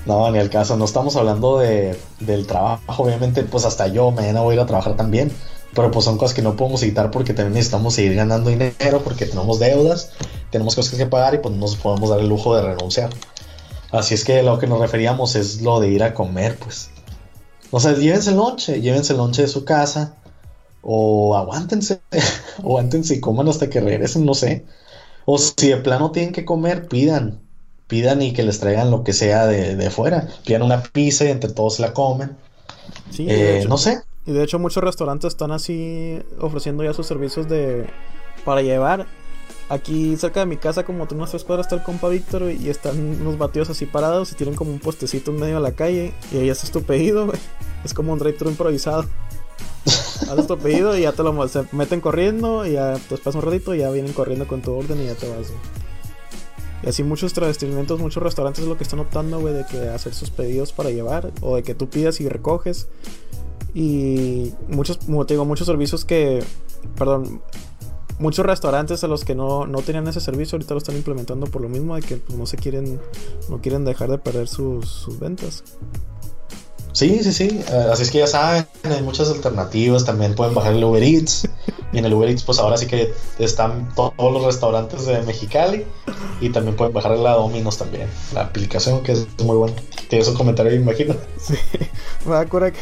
[0.07, 3.05] No, ni el caso, no estamos hablando de, del trabajo.
[3.05, 5.33] Obviamente, pues hasta yo mañana voy a ir a trabajar también.
[5.75, 9.25] Pero pues son cosas que no podemos evitar porque también necesitamos seguir ganando dinero, porque
[9.25, 10.11] tenemos deudas,
[10.51, 13.09] tenemos cosas que pagar y pues no nos podemos dar el lujo de renunciar.
[13.91, 16.91] Así es que lo que nos referíamos es lo de ir a comer, pues.
[17.71, 20.17] O sea, llévense el lonche, llévense el lonche de su casa.
[20.83, 22.03] O aguántense,
[22.59, 24.67] aguántense y coman hasta que regresen, no sé.
[25.25, 27.42] O si de plano tienen que comer, pidan.
[27.93, 30.27] Pidan y que les traigan lo que sea de, de fuera.
[30.47, 32.35] Pidan una pizza y entre todos la comen.
[33.11, 34.01] Sí, Eh, hecho- no sé.
[34.25, 37.85] Y de hecho muchos restaurantes están así ofreciendo ya sus servicios de
[38.47, 39.07] para llevar.
[39.69, 42.71] Aquí cerca de mi casa, como tú unas tres cuadras, está el compa Víctor y
[42.71, 46.15] están unos batidos así parados y tienen como un postecito en medio de la calle
[46.33, 47.39] y ahí haces tu pedido, güey.
[47.85, 49.05] Es como un drive-thru improvisado.
[50.31, 53.43] Haces tu pedido y ya te lo se meten corriendo y ya te pasas un
[53.43, 55.49] ratito y ya vienen corriendo con tu orden y ya te vas.
[55.49, 55.61] güey.
[56.83, 60.15] Y así muchos establecimientos, muchos restaurantes es lo que están optando, güey, de que hacer
[60.15, 62.89] sus pedidos para llevar o de que tú pidas y recoges.
[63.75, 66.43] Y muchos, como te digo, muchos servicios que,
[66.97, 67.41] perdón,
[68.19, 71.63] muchos restaurantes a los que no, no tenían ese servicio ahorita lo están implementando por
[71.63, 73.01] lo mismo de que pues, no se quieren,
[73.49, 75.65] no quieren dejar de perder sus, sus ventas.
[76.93, 77.61] Sí, sí, sí.
[77.69, 80.05] Eh, así es que ya saben, hay muchas alternativas.
[80.05, 81.49] También pueden bajar el Uber Eats.
[81.93, 85.23] Y en el Uber Eats, pues ahora sí que están to- todos los restaurantes de
[85.23, 85.87] Mexicali.
[86.41, 88.09] Y también pueden bajar la Domino's también.
[88.35, 89.75] La aplicación que es muy buena.
[90.09, 91.15] Tienes un comentario, me imagino.
[91.41, 91.55] Sí,
[92.27, 92.79] me cura que.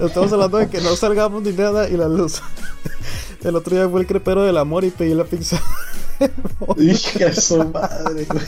[0.00, 2.40] Estamos hablando de que no salgamos ni nada y la luz.
[3.42, 5.60] El otro día fue el crepero del amor y pedí la pizza.
[6.78, 8.44] Hija de su madre, güey.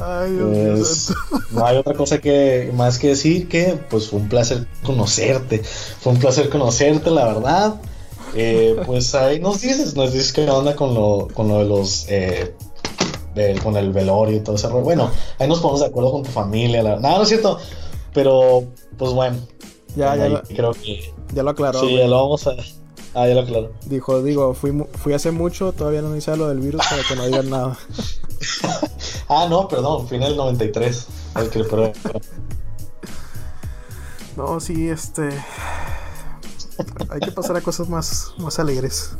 [0.00, 1.12] Ay, Dios.
[1.30, 5.62] Pues, no hay otra cosa que más que decir que pues fue un placer conocerte.
[6.00, 7.80] Fue un placer conocerte, la verdad.
[8.34, 12.06] Eh, pues ahí nos dices, nos dices qué onda con lo, con lo de los
[12.08, 12.54] eh,
[13.62, 14.82] con el velorio y todo ese rollo.
[14.82, 17.58] Bueno, ahí nos ponemos de acuerdo con tu familia, la No, no es cierto.
[18.12, 18.64] Pero,
[18.96, 19.36] pues bueno.
[19.96, 21.12] Ya, ya, lo, creo que.
[21.32, 21.80] ya lo aclaró.
[21.80, 21.98] sí, güey.
[21.98, 22.52] ya lo vamos a.
[23.14, 23.72] Ah, ya lo aclaro.
[23.86, 27.26] Dijo, digo, fui, fui hace mucho, todavía no iniciaba lo del virus para que no
[27.26, 27.78] digan nada.
[29.30, 31.06] Ah, no, perdón, el 93.
[31.36, 31.92] El que,
[34.36, 35.28] No, sí, este.
[37.10, 39.10] Hay que pasar a cosas más, más alegres.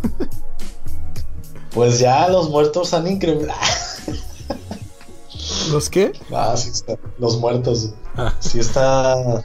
[1.72, 3.59] pues ya los muertos han incrementado.
[5.70, 6.12] ¿Los qué?
[6.33, 6.96] Ah, sí está.
[7.18, 7.90] Los muertos.
[8.16, 8.35] Ah.
[8.38, 9.44] Sí está.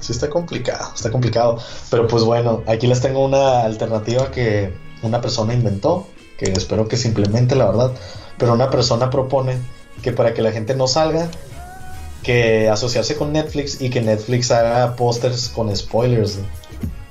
[0.00, 0.92] Sí está complicado.
[0.94, 1.58] Está complicado.
[1.90, 6.06] Pero pues bueno, aquí les tengo una alternativa que una persona inventó.
[6.38, 7.92] Que espero que se implemente, la verdad.
[8.38, 9.58] Pero una persona propone
[10.02, 11.28] que para que la gente no salga,
[12.22, 16.38] que asociarse con Netflix y que Netflix haga pósters con spoilers.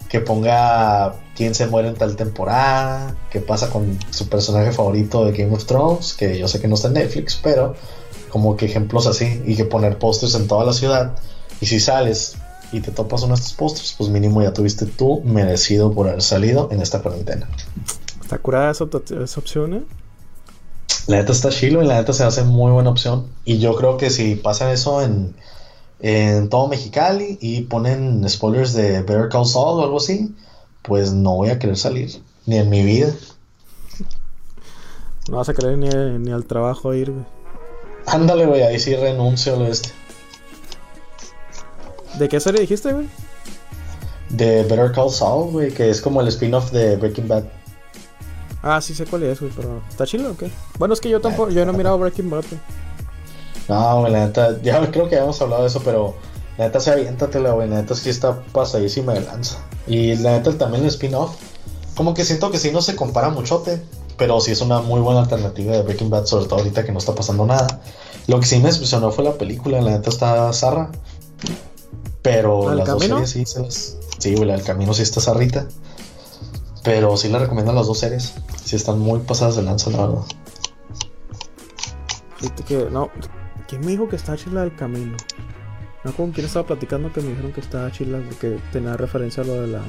[0.10, 5.32] Que ponga quién se muere en tal temporada, qué pasa con su personaje favorito de
[5.32, 7.76] Game of Thrones, que yo sé que no está en Netflix, pero
[8.30, 11.18] como que ejemplos así y que poner pósters en toda la ciudad.
[11.62, 12.36] Y si sales
[12.74, 16.22] y te topas uno de estos pósters, pues mínimo ya tuviste tú merecido por haber
[16.22, 17.48] salido en esta cuarentena.
[18.22, 18.86] ¿Está curada esa,
[19.24, 19.84] esa opción, eh?
[21.08, 23.28] La neta está chilo y la neta se hace muy buena opción.
[23.46, 25.36] Y yo creo que si pasan eso en,
[26.00, 30.34] en todo Mexicali y ponen spoilers de Better Call Saul o algo así,
[30.82, 32.22] pues no voy a querer salir.
[32.46, 33.14] Ni en mi vida.
[35.30, 35.90] No vas a querer ni,
[36.20, 37.26] ni al trabajo ir, güey.
[38.08, 39.90] Ándale, güey, ahí sí renuncio a lo este.
[42.20, 43.08] ¿De qué serie dijiste, güey?
[44.30, 47.44] De Better Call Saul, güey, que es como el spin-off de Breaking Bad.
[48.68, 50.50] Ah, sí sé cuál es, güey, pero ¿está chido o qué?
[50.80, 52.62] Bueno, es que yo tampoco, yo no he mirado Breaking Bad, güey.
[53.70, 56.16] No, güey, la neta, ya creo que habíamos hablado de eso, pero
[56.58, 59.60] la neta, se aviéntatela, güey, la neta sí está pasadísima de lanza.
[59.86, 61.36] Y la neta también el spin-off,
[61.96, 63.84] como que siento que sí no se compara muchote,
[64.18, 66.98] pero sí es una muy buena alternativa de Breaking Bad, sobre todo ahorita que no
[66.98, 67.82] está pasando nada.
[68.26, 70.90] Lo que sí me decepcionó fue la película, la neta está zarra.
[72.24, 73.20] Pero ¿El las camino?
[73.20, 73.98] dos series sí se las.
[74.18, 75.68] Sí, güey, del camino sí está zarrita.
[76.86, 78.36] Pero sí le recomiendo las dos series.
[78.64, 80.22] Sí están muy pasadas de lanza, la verdad.
[82.68, 83.10] Que, no,
[83.68, 85.18] ¿Quién me dijo que estaba chila el Camino?
[86.04, 89.46] No con quién estaba platicando que me dijeron que estaba chila porque tenía referencia a
[89.46, 89.82] lo de la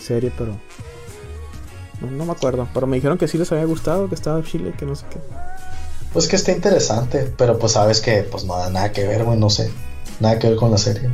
[0.00, 0.56] serie, pero.
[2.00, 2.68] No, me acuerdo.
[2.74, 5.18] Pero me dijeron que sí les había gustado, que estaba chile, que no sé qué.
[6.12, 9.38] Pues que está interesante, pero pues sabes que pues no da nada que ver, güey,
[9.38, 9.70] no sé.
[10.18, 11.08] Nada que ver con la serie.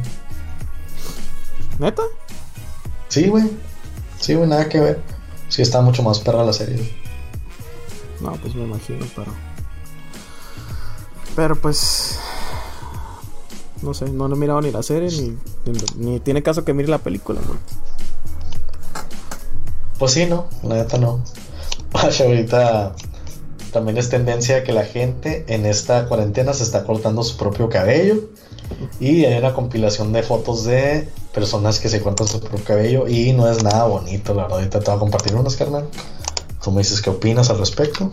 [1.78, 2.02] ¿Neta?
[3.08, 3.50] Sí, güey.
[4.22, 5.00] Sí, güey, nada que ver.
[5.48, 6.88] Sí está mucho más perra la serie.
[8.20, 9.32] No, pues me imagino, pero.
[11.34, 12.20] Pero pues.
[13.82, 15.36] No sé, no he mirado ni la serie, ni,
[15.96, 17.58] ni, tiene caso que mire la película, güey.
[19.98, 21.24] Pues sí, no, la neta no.
[21.92, 22.94] ahorita
[23.72, 28.30] también es tendencia que la gente en esta cuarentena se está cortando su propio cabello.
[29.00, 33.08] Y hay una compilación de fotos de personas que se cortan su propio cabello.
[33.08, 34.58] Y no es nada bonito, la verdad.
[34.58, 35.88] Ahorita te voy a compartir unas, carnal.
[36.62, 38.12] Tú me dices qué opinas al respecto.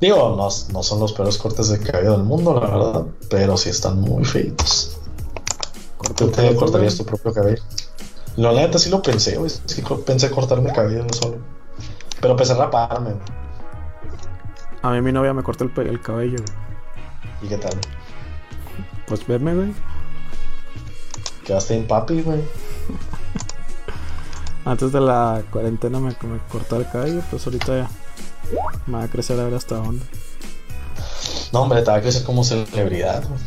[0.00, 3.06] Digo, no, no son los peores cortes de cabello del mundo, la verdad.
[3.30, 4.98] Pero sí están muy feitos.
[6.16, 7.62] ¿Tú te cortarías tu propio cabello?
[8.36, 9.50] La neta sí lo pensé, güey.
[9.50, 11.38] Sí pensé cortarme el cabello solo.
[12.20, 13.14] Pero pensé raparme,
[14.82, 16.38] A mí mi novia me cortó el, el cabello,
[17.42, 17.72] ¿Y qué tal?
[19.06, 19.74] Pues verme, güey.
[21.46, 22.42] Quedaste en papi, güey.
[24.64, 27.88] Antes de la cuarentena me, me cortó el cabello, pues ahorita ya
[28.86, 30.04] me va a crecer a ver hasta dónde.
[31.52, 33.38] No, hombre, te va a crecer como celebridad, güey.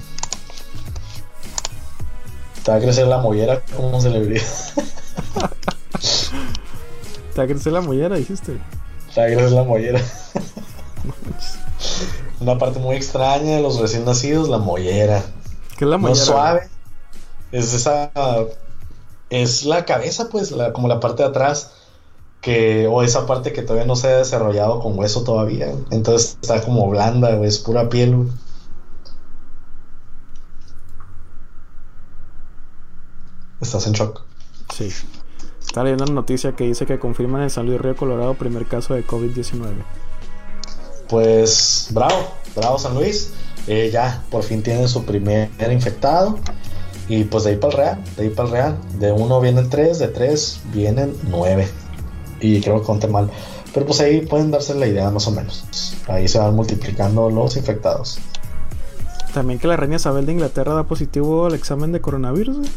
[2.64, 4.48] Te va a crecer la mollera como celebridad.
[7.34, 8.54] te va a crecer la mollera, dijiste.
[9.14, 10.02] Te va a crecer la mollera.
[12.40, 15.22] Una parte muy extraña de los recién nacidos, la mollera.
[15.78, 16.18] ¿Qué es la mollera?
[16.18, 16.79] No suave.
[17.52, 18.12] Es esa.
[19.30, 21.74] Es la cabeza, pues, la, como la parte de atrás.
[22.42, 25.74] Que, o esa parte que todavía no se ha desarrollado con hueso todavía.
[25.92, 28.30] Entonces está como blanda, es pura piel,
[33.62, 34.22] ¿Estás en shock?
[34.74, 34.90] Sí.
[35.60, 38.94] Está leyendo una noticia que dice que confirman en San Luis Río Colorado primer caso
[38.94, 39.84] de COVID-19.
[41.10, 43.34] Pues bravo, bravo San Luis.
[43.68, 46.40] Eh, ya, por fin tienen su primer infectado.
[47.10, 48.78] Y pues de ahí para el Real, de ahí para el Real.
[49.00, 51.68] De uno vienen tres, de tres vienen nueve.
[52.40, 53.30] Y creo que conté mal.
[53.74, 55.66] Pero pues ahí pueden darse la idea más o menos.
[56.08, 58.20] Ahí se van multiplicando los infectados.
[59.34, 62.68] También que la reina Isabel de Inglaterra da positivo al examen de coronavirus.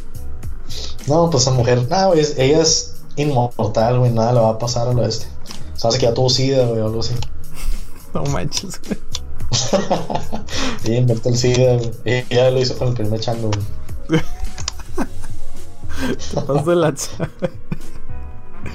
[1.07, 4.93] No, pues esa mujer, no, ella es inmortal, güey, nada le va a pasar a
[4.93, 5.27] lo este.
[5.75, 7.15] Sabes que ya tuvo SIDA, güey, o algo así.
[8.15, 8.99] No manches, güey.
[10.85, 11.91] ella inventó el SIDA, güey.
[12.05, 13.82] Ella lo hizo con el primer chango, güey.
[16.65, 16.95] De la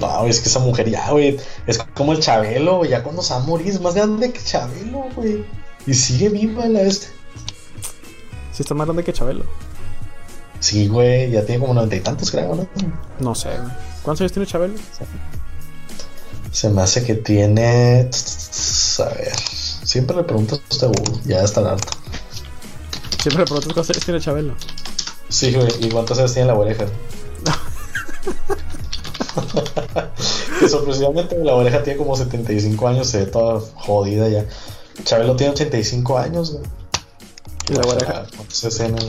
[0.00, 3.34] No, es que esa mujer ya, güey, es como el Chabelo, güey, ya cuando se
[3.34, 5.44] va a morir es más grande que Chabelo, güey.
[5.86, 7.06] Y sigue viva la este.
[8.52, 9.44] Sí, está más grande que Chabelo.
[10.60, 12.68] Sí, güey, ya tiene como noventa y tantos, creo, ¿no?
[13.20, 13.72] No sé, güey.
[14.02, 14.74] ¿Cuántos años tiene Chabelo?
[16.50, 18.10] Se me hace que tiene.
[18.98, 19.36] A ver.
[19.36, 20.90] Siempre le pregunto a este
[21.24, 21.96] ya está harto.
[23.22, 24.54] Siempre le preguntas cuántos años tiene Chabelo.
[25.28, 26.86] Sí, güey, ¿y cuántos años tiene la oreja?
[30.60, 34.46] que sorpresivamente la oreja tiene como 75 años, se ve toda jodida ya.
[35.04, 36.64] Chabelo tiene 85 años, güey.
[37.68, 38.26] ¿Y la oreja?
[38.34, 39.06] ¿Cuántos escenas?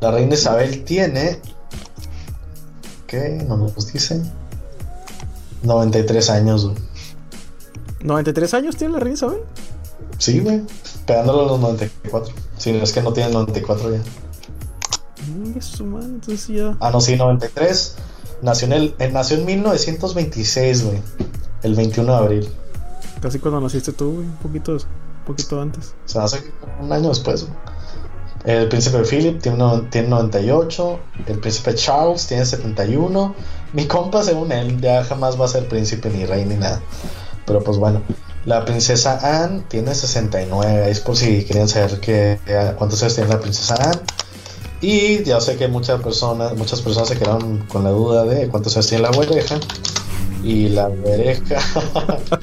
[0.00, 1.40] La reina Isabel tiene.
[3.06, 3.44] ¿Qué?
[3.46, 4.20] No nos dice.
[5.62, 6.76] 93 años, güey.
[8.00, 9.42] ¿93 años tiene la reina Isabel?
[10.18, 10.62] Sí, güey.
[11.06, 12.34] Pegándolo a los 94.
[12.58, 14.00] Si no es que no tiene 94 ya.
[15.56, 16.76] Eso, man, entonces ya.
[16.80, 17.96] Ah, no, sí, 93.
[18.42, 20.98] Nació en, el, nació en 1926, güey.
[21.62, 22.48] El 21 de abril.
[23.20, 24.26] Casi cuando naciste tú, güey.
[24.26, 25.94] Un poquito, un poquito antes.
[26.06, 26.42] O sea, hace
[26.80, 27.56] un año después, güey.
[28.44, 31.00] El príncipe Philip tiene, tiene 98.
[31.26, 33.34] El príncipe Charles tiene 71.
[33.72, 36.80] Mi compa, según él, ya jamás va a ser príncipe ni rey ni nada.
[37.46, 38.02] Pero pues bueno.
[38.44, 40.90] La princesa Anne tiene 69.
[40.90, 42.38] Es por si querían saber que,
[42.76, 44.00] cuántos años tiene la princesa Anne.
[44.80, 48.76] Y ya sé que muchas personas, muchas personas se quedaron con la duda de cuántos
[48.76, 49.60] años tiene la güereja.
[50.42, 51.60] Y la güereja.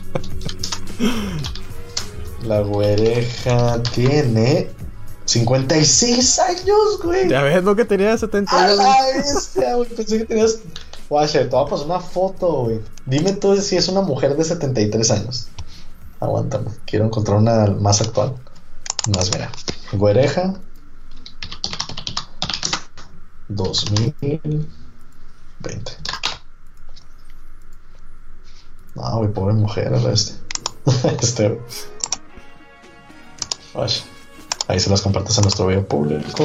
[2.43, 4.69] la güereja tiene
[5.25, 7.27] 56 años, güey.
[7.27, 8.79] Ya ves, no que tenía 70 años.
[9.57, 9.89] A güey.
[9.89, 10.59] Pensé que tenías.
[11.09, 12.79] Guache, te voy a pasar una foto, güey.
[13.05, 15.49] Dime tú si es una mujer de 73 años.
[16.19, 16.71] Aguántame.
[16.85, 18.35] Quiero encontrar una más actual.
[19.15, 19.49] Más, mira.
[19.93, 20.53] Güereja.
[23.47, 24.59] 2020.
[28.95, 30.33] No, güey, pobre mujer, este.
[31.21, 31.59] este.
[34.67, 36.43] ahí se las compartes a nuestro video público.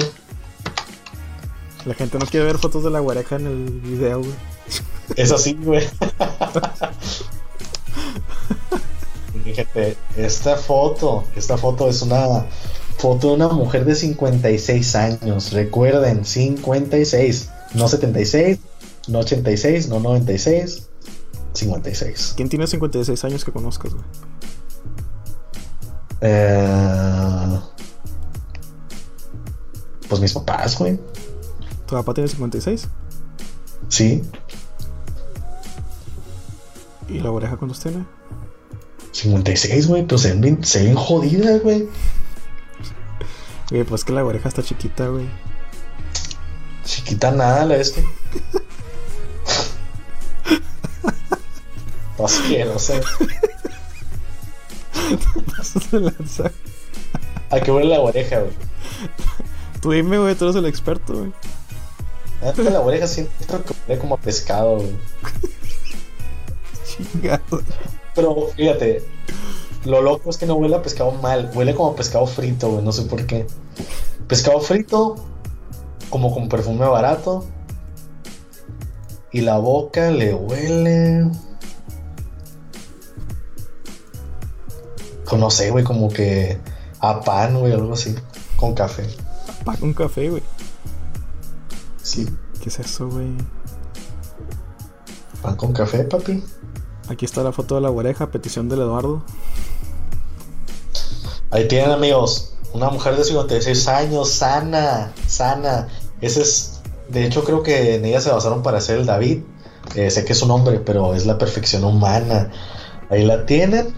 [1.84, 4.34] La gente no quiere ver fotos de la guareja en el video, güey.
[5.16, 5.86] Es así, güey.
[9.44, 12.46] Fíjate, esta foto, esta foto es una
[12.96, 15.52] foto de una mujer de 56 años.
[15.52, 18.58] Recuerden, 56, no 76,
[19.08, 20.88] no 86, no 96,
[21.52, 22.32] 56.
[22.36, 24.04] ¿Quién tiene 56 años que conozcas, güey?
[26.22, 27.60] Eh,
[30.08, 30.98] pues mis papás, güey.
[31.86, 32.88] ¿Tu papá tiene 56?
[33.88, 34.22] Sí.
[37.10, 38.06] ¿Y la oreja cuántos tiene?
[39.14, 41.88] 56, güey, pero se ven, se ven jodidas, güey.
[43.70, 45.28] Güey, pues que la oreja está chiquita, güey.
[46.84, 48.04] Chiquita nada, la este.
[52.18, 53.00] no sé.
[57.50, 58.52] ¿A qué huele la oreja, güey?
[59.80, 61.32] Tú dime, güey, tú eres el experto, güey.
[62.42, 64.96] Antes la oreja siento que huele como a pescado, güey.
[67.12, 67.62] Chingado.
[68.14, 69.02] Pero fíjate,
[69.84, 72.84] lo loco es que no huele a pescado mal, huele como a pescado frito, güey,
[72.84, 73.46] no sé por qué.
[74.28, 75.16] Pescado frito,
[76.10, 77.46] como con perfume barato.
[79.32, 81.26] Y la boca le huele.
[85.36, 86.58] no sé, güey, como que
[87.00, 88.14] a pan, güey, algo así,
[88.56, 89.06] con café.
[89.64, 90.42] Pan con café, güey.
[92.02, 92.28] Sí.
[92.60, 93.28] ¿Qué es eso, güey?
[95.42, 96.42] Pan con café, papi.
[97.08, 99.22] Aquí está la foto de la oreja, petición del Eduardo.
[101.50, 102.54] Ahí tienen, amigos.
[102.72, 105.88] Una mujer de 56 años, sana, sana.
[106.20, 106.80] Ese es.
[107.08, 109.40] De hecho, creo que en ella se basaron para hacer el David.
[109.94, 112.50] Eh, sé que es un hombre, pero es la perfección humana.
[113.10, 113.94] Ahí la tienen.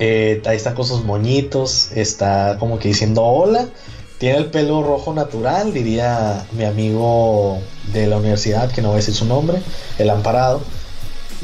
[0.00, 1.92] Eh, ahí están con sus moñitos.
[1.92, 3.68] Está como que diciendo hola.
[4.18, 7.58] Tiene el pelo rojo natural, diría mi amigo
[7.92, 9.62] de la universidad, que no voy a decir su nombre,
[9.98, 10.62] el amparado.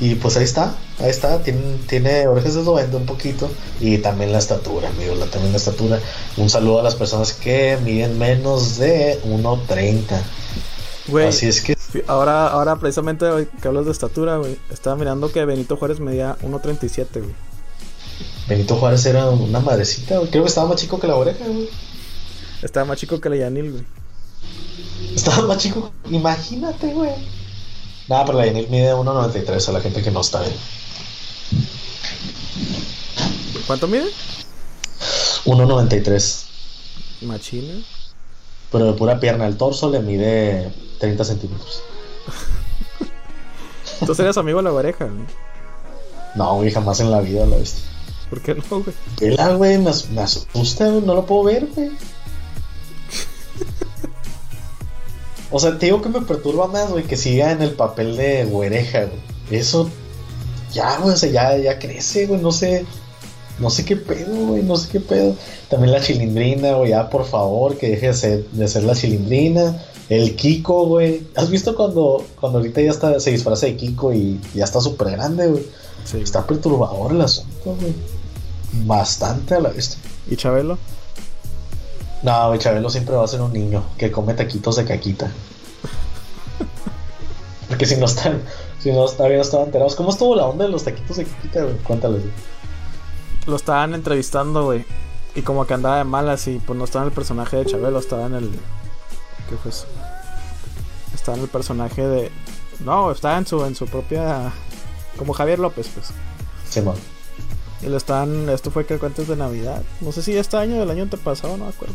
[0.03, 3.49] Y pues ahí está, ahí está, tiene, tiene orejas de duende un poquito
[3.79, 6.01] y también la estatura, amigos, la, también la estatura.
[6.37, 10.21] Un saludo a las personas que miden menos de 1.30.
[11.07, 11.77] Güey, Así es que...
[12.09, 13.27] Ahora, ahora precisamente
[13.61, 17.35] que hablas de estatura, güey, estaba mirando que Benito Juárez medía 1.37, güey.
[18.49, 20.31] Benito Juárez era una madrecita, güey.
[20.31, 21.69] Creo que estaba más chico que la oreja, güey.
[22.61, 23.85] Estaba más chico que la Yanil, güey.
[25.15, 27.42] Estaba más chico, imagínate, güey.
[28.09, 30.55] Nada, pero la Yanil mide 1.93 a la gente que no está bien.
[33.67, 34.07] ¿Cuánto mide?
[35.45, 36.45] 1.93.
[37.23, 37.75] Machina.
[38.71, 41.83] Pero de pura pierna, el torso le mide 30 centímetros.
[44.07, 44.93] Tú serías amigo de la güey.
[46.35, 47.81] No, güey, jamás en la vida lo he visto.
[48.31, 48.97] ¿Por qué no, güey?
[49.21, 51.91] Vela, güey, me, me asusta, güey, no lo puedo ver, güey.
[55.53, 58.47] O sea, te digo que me perturba más, güey, que siga en el papel de
[58.47, 59.61] güereja, güey.
[59.61, 59.89] Eso,
[60.73, 62.87] ya, güey, o sea, ya, ya crece, güey, no sé.
[63.59, 65.37] No sé qué pedo, güey, no sé qué pedo.
[65.69, 69.79] También la chilindrina, güey, ya, por favor, que deje de ser, de ser la chilindrina.
[70.09, 71.27] El Kiko, güey.
[71.37, 75.11] ¿Has visto cuando, cuando ahorita ya está, se disfraza de Kiko y ya está súper
[75.11, 75.67] grande, güey?
[76.05, 76.19] Sí.
[76.19, 77.93] Está perturbador el asunto, güey.
[78.85, 79.97] Bastante a la vista.
[80.31, 80.79] ¿Y Chabelo?
[82.23, 85.31] No, Chabelo siempre va a ser un niño que come taquitos de caquita.
[87.69, 88.43] Porque si no están,
[88.79, 89.97] si no todavía no estaban enterados.
[89.97, 91.77] ¿Cómo estuvo la onda de los taquitos de caquita, güey?
[91.79, 92.23] Cuéntales.
[93.47, 94.85] Lo estaban entrevistando, güey.
[95.35, 97.99] Y como que andaba de malas y pues no estaba en el personaje de Chabelo,
[97.99, 98.51] estaba en el.
[99.49, 99.87] ¿Qué fue eso?
[101.15, 102.31] Estaba en el personaje de.
[102.85, 104.53] No, estaba en su, en su propia.
[105.17, 106.11] Como Javier López, pues.
[106.69, 106.95] Sí, man.
[107.83, 108.49] Y lo están.
[108.49, 109.83] Esto fue que antes de Navidad.
[110.01, 111.95] No sé si este año o del año antepasado, no me acuerdo.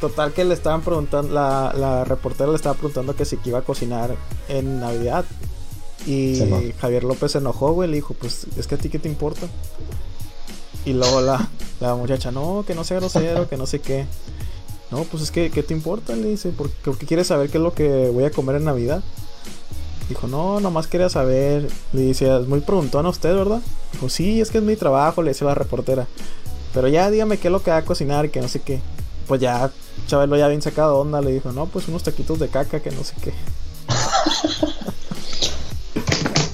[0.00, 1.32] Total que le estaban preguntando.
[1.32, 4.14] La, la reportera le estaba preguntando que si iba a cocinar
[4.48, 5.24] en Navidad.
[6.06, 7.88] Y Javier López se enojó, güey.
[7.88, 9.46] Le dijo: Pues es que a ti qué te importa.
[10.84, 11.48] Y luego la,
[11.80, 14.06] la muchacha: No, que no sea grosero, que no sé qué.
[14.90, 16.14] No, pues es que, ¿qué te importa?
[16.16, 19.02] Le dice: ¿Por qué quieres saber qué es lo que voy a comer en Navidad?
[20.08, 21.68] Dijo, no, nomás quería saber.
[21.92, 23.60] Le dice, es muy preguntón a usted, ¿verdad?
[23.92, 26.06] Dijo, sí, es que es mi trabajo, le dice la reportera.
[26.74, 28.80] Pero ya dígame qué es lo que va a cocinar, que no sé qué.
[29.28, 29.70] Pues ya,
[30.06, 33.04] Chabelo ya bien sacado onda, le dijo, no, pues unos taquitos de caca, que no
[33.04, 33.32] sé qué.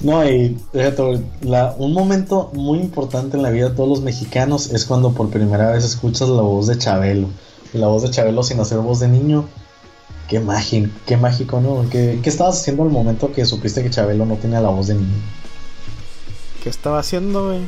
[0.01, 0.57] No, y
[1.41, 5.29] la, un momento muy importante en la vida de todos los mexicanos es cuando por
[5.29, 7.27] primera vez escuchas la voz de Chabelo.
[7.73, 9.45] La voz de Chabelo sin hacer voz de niño
[10.29, 11.89] Qué mágico, qué mágico, ¿no?
[11.89, 14.93] ¿Qué, ¿Qué, estabas haciendo al momento que supiste que Chabelo no tenía la voz de
[14.93, 15.17] niño?
[16.63, 17.61] ¿Qué estaba haciendo, güey?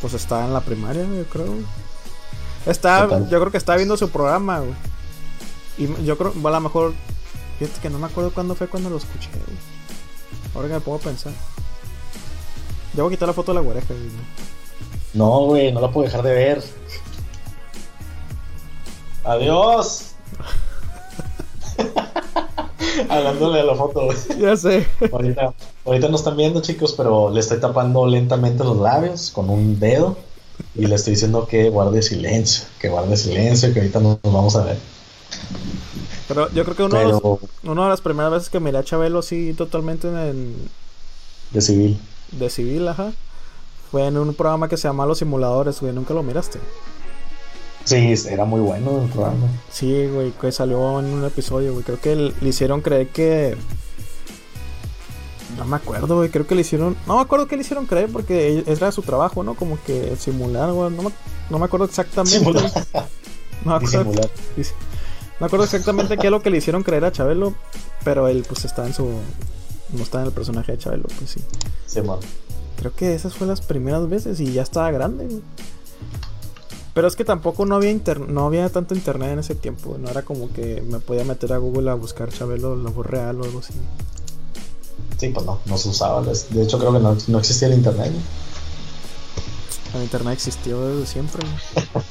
[0.00, 1.54] Pues estaba en la primaria, yo creo.
[2.64, 4.72] Estaba, yo creo que estaba viendo su programa, güey.
[5.76, 6.94] Y yo creo, a lo mejor,
[7.58, 9.58] fíjate que no me acuerdo cuándo fue cuando lo escuché, güey.
[10.54, 11.32] Ahora que me puedo pensar.
[12.94, 14.10] Ya voy a quitar la foto de la güereja, güey.
[15.12, 16.64] No, güey, no la puedo dejar de ver.
[19.24, 20.14] Adiós.
[23.10, 24.16] Hablándole a la foto, güey.
[24.38, 24.86] Ya sé.
[25.12, 25.54] Ahorita,
[25.84, 30.16] ahorita no están viendo, chicos, pero le estoy tapando lentamente los labios con un dedo
[30.74, 34.64] y le estoy diciendo que guarde silencio, que guarde silencio, que ahorita nos vamos a
[34.64, 34.78] ver.
[36.28, 37.22] Pero yo creo que uno, de, los,
[37.64, 40.54] una de las primeras veces que miré a Chabelo así totalmente en el...
[41.52, 41.98] De civil.
[42.32, 43.12] De civil, ajá.
[43.90, 45.94] Fue en un programa que se llama Los Simuladores, güey.
[45.94, 46.60] ¿Nunca lo miraste?
[47.88, 49.46] Sí, era muy bueno el programa.
[49.70, 51.84] Sí, güey, que salió en un episodio, güey.
[51.84, 53.56] Creo que le hicieron creer que...
[55.56, 56.28] No me acuerdo, güey.
[56.28, 56.98] Creo que le hicieron...
[57.06, 59.54] No me acuerdo que le hicieron creer porque era su trabajo, ¿no?
[59.54, 60.90] Como que simular, güey.
[60.90, 61.10] No me,
[61.48, 62.38] no me acuerdo exactamente.
[62.38, 62.70] Simular.
[63.64, 64.20] No me acuerdo, no
[65.40, 67.54] me acuerdo exactamente qué es lo que le hicieron creer a Chabelo.
[68.04, 69.04] Pero él, pues, está en su...
[69.92, 71.40] No está en el personaje de Chabelo, pues sí.
[71.86, 72.20] Sí, man.
[72.76, 75.42] Creo que esas fueron las primeras veces y ya estaba grande, güey.
[76.98, 77.94] Pero es que tampoco no había
[78.26, 79.96] no había tanto internet en ese tiempo.
[80.00, 83.40] No era como que me podía meter a Google a buscar Chabelo la voz real
[83.40, 83.72] o algo así.
[85.16, 86.24] Sí, pues no, no se usaba.
[86.24, 88.10] De hecho, creo que no, no existía el internet.
[89.94, 91.46] El internet existió desde siempre.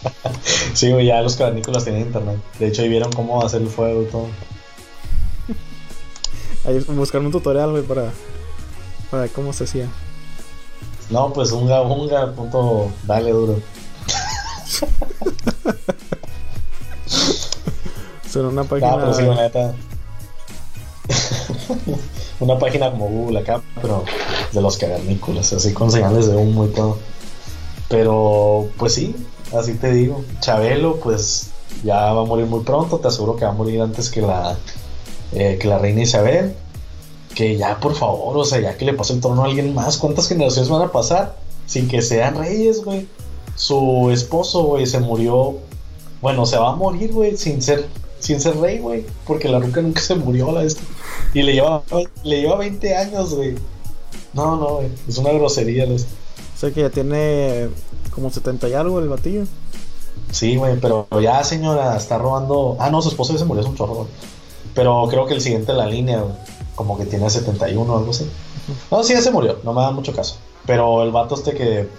[0.74, 2.40] sí, güey, ya los cavernícolas tenían internet.
[2.58, 4.28] De hecho, ahí vieron cómo hacer el fuego y todo.
[6.64, 8.14] ahí buscar un tutorial, güey, para,
[9.12, 9.90] para ver cómo se hacía.
[11.10, 13.60] No, pues unga, unga, punto, dale duro.
[18.30, 18.96] Son una página.
[18.98, 19.74] pero sí, neta.
[22.40, 24.04] una página como Google acá, pero
[24.52, 27.00] de los cavernícolas, así con señales de humo y todo.
[27.90, 29.16] Pero, pues sí,
[29.58, 30.24] así te digo.
[30.42, 31.52] Chabelo, pues
[31.84, 33.00] ya va a morir muy pronto.
[33.00, 34.58] Te aseguro que va a morir antes que la,
[35.32, 36.56] eh, que la reina Isabel
[37.38, 39.98] que ya por favor, o sea, ya que le pase el trono a alguien más,
[39.98, 41.36] ¿cuántas generaciones van a pasar
[41.68, 43.08] sin que sean reyes, güey?
[43.58, 45.58] Su esposo, güey, se murió,
[46.22, 47.88] bueno, se va a morir, güey, sin ser,
[48.20, 50.82] sin ser rey, güey, porque la ruca nunca se murió, la esta.
[51.34, 51.84] Y le lleva,
[52.24, 53.56] le lleva 20 años, güey.
[54.34, 56.10] No, no, güey, es una grosería, la esta.
[56.56, 57.68] O sea que ya tiene
[58.14, 59.44] como 70 y algo el batillo.
[60.32, 62.78] Sí, güey, pero ya señora está robando.
[62.80, 64.08] Ah, no, su esposo ya se murió, es un chorro, güey.
[64.74, 66.36] Pero creo que el siguiente en la línea, güey
[66.78, 68.30] como que tiene 71 o algo así.
[68.90, 70.38] No, sí, ya se murió, no me da mucho caso.
[70.66, 71.90] Pero el vato este que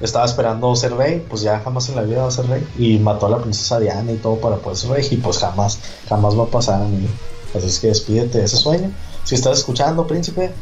[0.00, 2.66] estaba esperando ser rey, pues ya jamás en la vida va a ser rey.
[2.78, 5.06] Y mató a la princesa Diana y todo para poder ser rey.
[5.10, 5.78] Y pues jamás,
[6.08, 7.08] jamás va a pasar, amigo.
[7.54, 8.90] Así es que despídete de ese sueño.
[9.24, 10.52] Si estás escuchando, príncipe,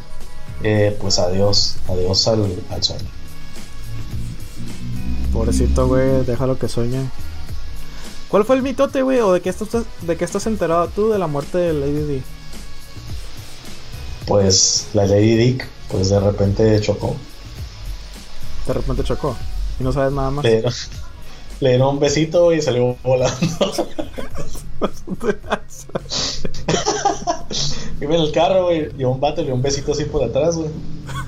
[0.62, 3.08] eh, pues adiós, adiós al, al sueño.
[5.32, 7.10] Pobrecito, güey, déjalo que sueñe.
[8.28, 9.20] ¿Cuál fue el mitote, güey?
[9.20, 12.22] ¿O de qué, estás, de qué estás enterado tú de la muerte de Lady Di?
[14.28, 17.16] pues la Lady Dick, pues de repente chocó.
[18.68, 19.34] De repente chocó.
[19.80, 20.44] Y no sabes nada más.
[20.44, 23.34] Le dieron, un besito y salió volando.
[28.00, 30.56] Iba en el carro, güey, y un vato le dio un besito así por atrás,
[30.56, 30.68] güey.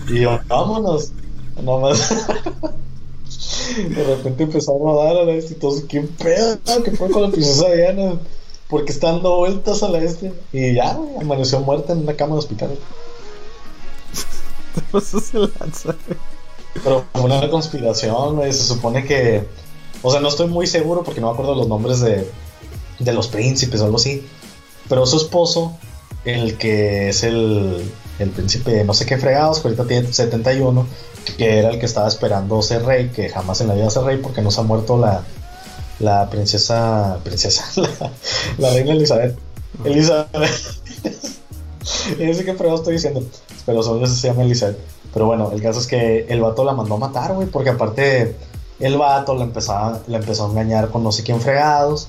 [0.09, 1.13] Y yo, vámonos.
[1.63, 2.11] Nomás.
[3.77, 6.59] De repente empezó a rodar a la vez y todos, ¿qué pedo?
[6.85, 8.19] ¿Qué fue con la princesa Diana?
[8.69, 10.35] Porque está dando vueltas a la este.
[10.53, 12.79] Y ya, amaneció muerta en una cama de hospital.
[15.01, 15.97] se lanza,
[16.75, 18.53] Pero una conspiración, güey.
[18.53, 19.47] Se supone que.
[20.03, 22.31] O sea, no estoy muy seguro porque no me acuerdo los nombres de,
[22.99, 24.27] de los príncipes o algo así.
[24.89, 25.77] Pero su esposo,
[26.25, 30.87] el que es el, el príncipe no sé qué fregados, que ahorita tiene 71,
[31.37, 34.19] que era el que estaba esperando ser rey, que jamás en la vida ser rey
[34.19, 35.23] porque no se ha muerto la,
[35.99, 37.65] la princesa, princesa,
[38.59, 39.39] la, reina Elizabeth.
[39.85, 40.51] Elizabeth.
[42.19, 43.23] y sé qué fregado estoy diciendo,
[43.65, 44.79] pero solo se llama Elizabeth.
[45.13, 48.37] Pero bueno, el caso es que el vato la mandó a matar, güey, porque aparte
[48.79, 52.09] el vato la, empezaba, la empezó a engañar con no sé quién fregados,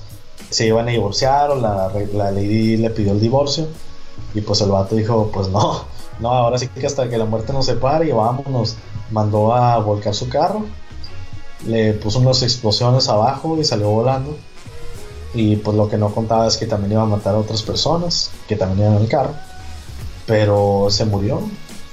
[0.50, 3.66] se iban a divorciar o la, la lady le pidió el divorcio
[4.34, 5.84] y pues el vato dijo, pues no,
[6.20, 8.76] no, ahora sí que hasta que la muerte nos separe y vámonos,
[9.10, 10.64] mandó a volcar su carro
[11.66, 14.36] le puso unas explosiones abajo y salió volando.
[15.34, 18.30] Y pues lo que no contaba es que también iba a matar a otras personas
[18.48, 19.34] que también iban en el carro.
[20.26, 21.40] Pero se murió,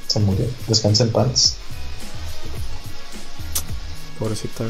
[0.09, 0.45] se murió.
[0.67, 1.55] Descansa en paz.
[4.17, 4.65] Pobrecita.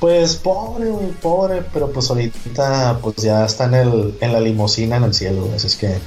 [0.00, 0.90] Pues pobre,
[1.20, 5.48] pobre, pero pues ahorita pues ya está en, el, en la limosina en el cielo.
[5.54, 5.98] Así es que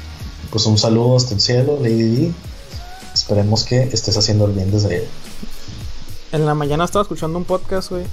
[0.50, 2.32] pues un saludo hasta el cielo, Lady D.
[3.14, 5.08] esperemos que estés haciendo el bien desde ahí.
[6.32, 8.06] En la mañana estaba escuchando un podcast, güey.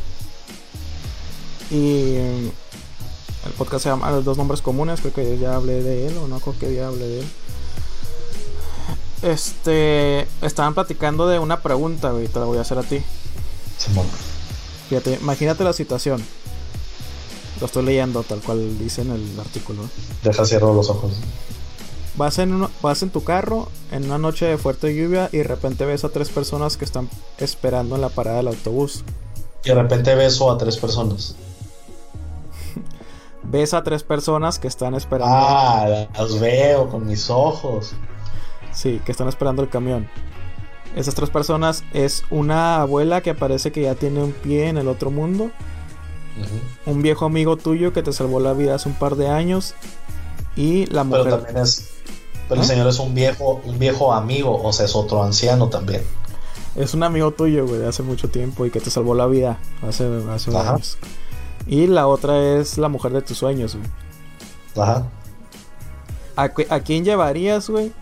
[1.71, 2.17] Y
[3.47, 6.29] el podcast se llama Los dos nombres comunes, creo que ya hablé de él, o
[6.29, 7.27] no creo que día hablé de él.
[9.23, 13.03] Este, estaban platicando de una pregunta, güey, te la voy a hacer a ti.
[13.79, 14.07] Simón.
[14.89, 16.23] Fíjate, imagínate la situación.
[17.61, 19.83] Lo estoy leyendo tal cual dice en el artículo.
[20.25, 21.13] Deja cierro los ojos.
[22.17, 25.45] Vas en, uno- vas en tu carro en una noche de fuerte lluvia y de
[25.45, 27.09] repente ves a tres personas que están
[27.39, 29.05] esperando en la parada del autobús.
[29.65, 31.35] Y de repente beso a tres personas.
[33.43, 35.35] Ves a tres personas que están esperando.
[35.35, 37.93] Ah, las veo con mis ojos.
[38.73, 40.09] Sí, que están esperando el camión.
[40.97, 44.89] Esas tres personas es una abuela que parece que ya tiene un pie en el
[44.89, 45.51] otro mundo.
[46.87, 49.75] Un viejo amigo tuyo que te salvó la vida hace un par de años.
[50.57, 51.35] Y la Pero mujer.
[51.43, 51.91] también es.
[52.49, 56.03] Pero el señor es un viejo, un viejo amigo, o sea, es otro anciano también.
[56.75, 59.59] Es un amigo tuyo, güey, de hace mucho tiempo y que te salvó la vida
[59.87, 60.75] hace, hace Ajá.
[60.75, 60.99] años.
[61.69, 63.89] Y la otra es la mujer de tus sueños, güey.
[64.77, 65.07] Ajá.
[66.37, 66.43] ¿A,
[66.75, 67.93] a quién llevarías, güey?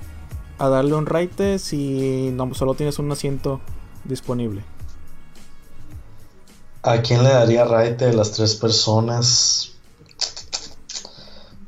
[0.59, 3.61] A darle un raite si no, solo tienes un asiento
[4.05, 4.63] disponible.
[6.83, 9.73] ¿A quién le daría raite de las tres personas?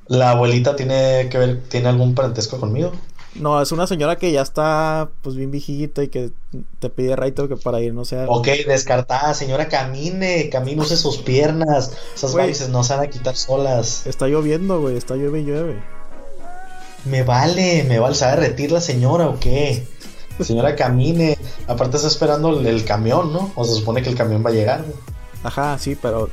[0.08, 2.92] ¿La abuelita tiene que ver, tiene algún parentesco conmigo?
[3.36, 6.32] No, es una señora que ya está, pues, bien viejita y que
[6.80, 8.24] te pide raite para ir, no sé.
[8.26, 11.96] Ok, descartada, señora, camine, camine, use sus piernas.
[12.14, 14.04] Esas varices no se van a quitar solas.
[14.06, 15.99] Está lloviendo, güey, está llueve y llueve.
[17.04, 19.86] Me vale, me vale, ¿se va a derretir la señora o qué?
[20.40, 21.36] Señora, camine.
[21.68, 23.52] Aparte está esperando el, el camión, ¿no?
[23.56, 24.82] O se supone que el camión va a llegar.
[24.82, 24.94] güey.
[25.44, 26.30] Ajá, sí, pero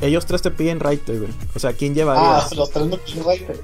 [0.00, 1.30] ellos tres te piden raite, güey.
[1.54, 2.54] O sea, ¿quién Ah, llevarías?
[2.56, 3.60] los tres no quieren raite.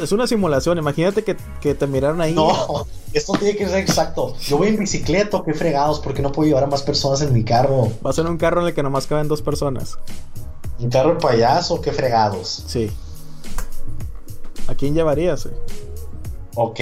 [0.00, 2.32] Es una simulación, imagínate que, que te miraron ahí.
[2.34, 4.36] No, esto tiene que ser exacto.
[4.46, 7.42] Yo voy en bicicleta, qué fregados, porque no puedo llevar a más personas en mi
[7.44, 7.88] carro.
[8.00, 9.98] Vas en un carro en el que nomás caben dos personas.
[10.78, 12.64] Un carro de payaso, qué fregados.
[12.68, 12.90] Sí.
[14.68, 15.56] ¿A quién llevarías, güey?
[16.54, 16.80] Ok.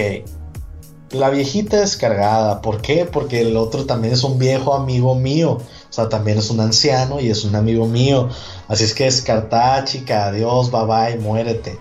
[1.13, 2.63] La viejita descargada.
[2.63, 3.05] ¿Por qué?
[3.05, 5.53] Porque el otro también es un viejo amigo mío.
[5.53, 8.29] O sea, también es un anciano y es un amigo mío.
[8.69, 10.27] Así es que descartada, chica.
[10.27, 11.79] Adiós, bye bye, muérete.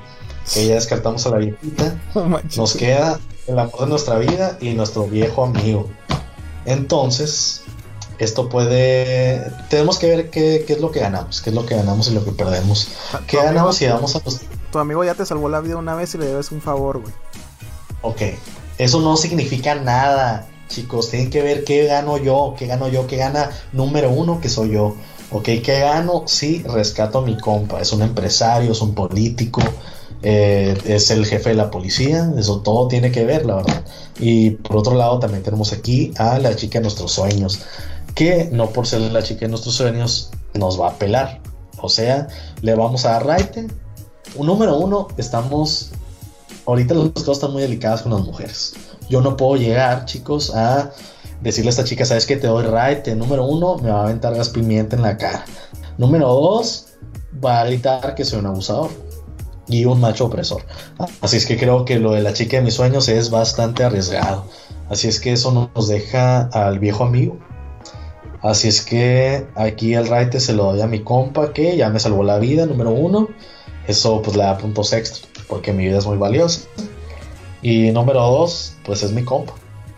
[0.54, 2.02] Que ya descartamos a la viejita.
[2.58, 5.88] Nos queda el amor de nuestra vida y nuestro viejo amigo.
[6.66, 7.62] Entonces,
[8.20, 9.52] esto puede.
[9.70, 12.14] Tenemos que ver qué, qué es lo que ganamos, qué es lo que ganamos y
[12.14, 12.90] lo que perdemos.
[13.28, 14.42] ¿Qué Tu ganamos si vamos a los
[14.72, 17.14] Tu amigo ya te salvó la vida una vez y le debes un favor, güey.
[18.02, 18.22] Ok,
[18.78, 21.10] eso no significa nada, chicos.
[21.10, 24.72] Tienen que ver qué gano yo, qué gano yo, qué gana número uno, que soy
[24.72, 24.96] yo.
[25.32, 26.24] Ok, ¿qué gano?
[26.26, 27.82] Sí, rescato a mi compa.
[27.82, 29.62] Es un empresario, es un político,
[30.24, 32.32] eh, es el jefe de la policía.
[32.38, 33.84] Eso todo tiene que ver, la verdad.
[34.20, 37.62] Y por otro lado, también tenemos aquí a la chica de nuestros sueños,
[38.16, 41.42] que no por ser la chica de nuestros sueños nos va a pelar.
[41.82, 42.28] O sea,
[42.62, 43.68] le vamos a dar raite.
[44.38, 45.92] Número uno, estamos
[46.70, 48.74] ahorita las cosas están muy delicadas con las mujeres.
[49.10, 50.92] Yo no puedo llegar, chicos, a
[51.42, 52.38] decirle a esta chica, ¿sabes qué?
[52.38, 53.08] Te doy right.
[53.16, 55.46] Número uno, me va a aventar gas pimienta en la cara.
[55.98, 56.88] Número dos,
[57.44, 58.90] va a gritar que soy un abusador
[59.68, 60.64] y un macho opresor.
[61.22, 64.46] Así es que creo que lo de la chica de mis sueños es bastante arriesgado.
[64.90, 67.38] Así es que eso nos deja al viejo amigo.
[68.42, 72.00] Así es que aquí el right se lo doy a mi compa que ya me
[72.00, 73.28] salvó la vida, número uno.
[73.90, 76.62] Eso pues le da puntos extra porque mi vida es muy valiosa.
[77.64, 79.54] Y número dos, pues es mi compa.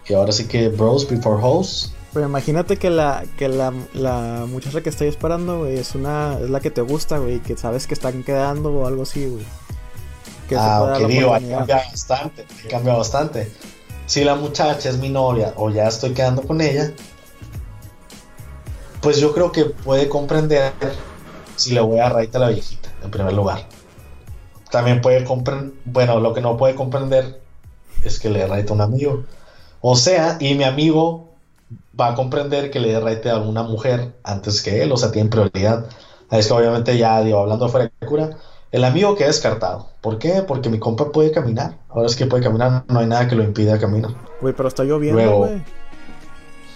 [0.07, 1.91] Y ahora sí que bros before hoes.
[2.13, 6.49] Pero imagínate que la, que la, la muchacha que estoy esperando, güey, es una, es
[6.49, 9.45] la que te gusta, güey, que sabes que están quedando o algo así, güey.
[10.47, 13.51] Que Ah, ok, digo, ahí cambia bastante, ahí cambia bastante.
[14.05, 16.93] Si la muchacha es mi novia o ya estoy quedando con ella,
[19.01, 20.73] pues yo creo que puede comprender
[21.57, 23.65] si le voy a raíz a la viejita, en primer lugar.
[24.71, 27.39] También puede comprender, bueno, lo que no puede comprender
[28.03, 29.23] es que le raite a un amigo.
[29.81, 31.29] O sea, y mi amigo
[31.99, 35.29] va a comprender que le raite a una mujer antes que él, o sea, tiene
[35.29, 35.85] prioridad.
[36.31, 38.37] Es que obviamente ya, digo, hablando fuera de cura,
[38.71, 39.89] el amigo queda descartado.
[39.99, 40.43] ¿Por qué?
[40.47, 41.77] Porque mi compa puede caminar.
[41.89, 44.11] Ahora es que puede caminar, no hay nada que lo impida caminar.
[44.39, 45.61] Güey, pero está lloviendo, güey.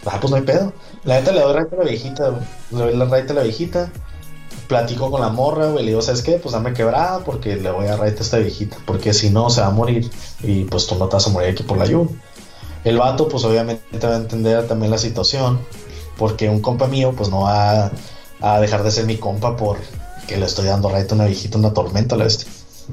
[0.06, 0.74] Ah, pues no hay pedo.
[1.04, 2.43] La neta le doy raite a la viejita, güey.
[2.72, 3.91] Le doy la raite a la viejita.
[4.68, 5.86] Platico con la morra, güey.
[5.86, 6.34] Le digo, ¿sabes qué?
[6.34, 8.78] Pues dame quebrada porque le voy a raite a esta viejita.
[8.86, 10.09] Porque si no, se va a morir.
[10.41, 12.16] Y pues tú no te vas a morir aquí por la lluvia.
[12.84, 15.59] El vato, pues obviamente va a entender también la situación.
[16.18, 17.91] Porque un compa mío, pues no va
[18.41, 19.78] a dejar de ser mi compa por
[20.28, 22.49] que le estoy dando raite a una viejita, una tormenta, la bestia.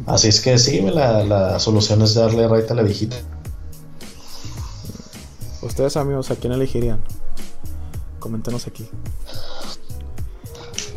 [0.06, 3.16] Así es que sí, la, la solución es darle raite a la viejita.
[5.62, 7.00] Ustedes, amigos, ¿a quién elegirían?
[8.18, 8.88] Coméntenos aquí.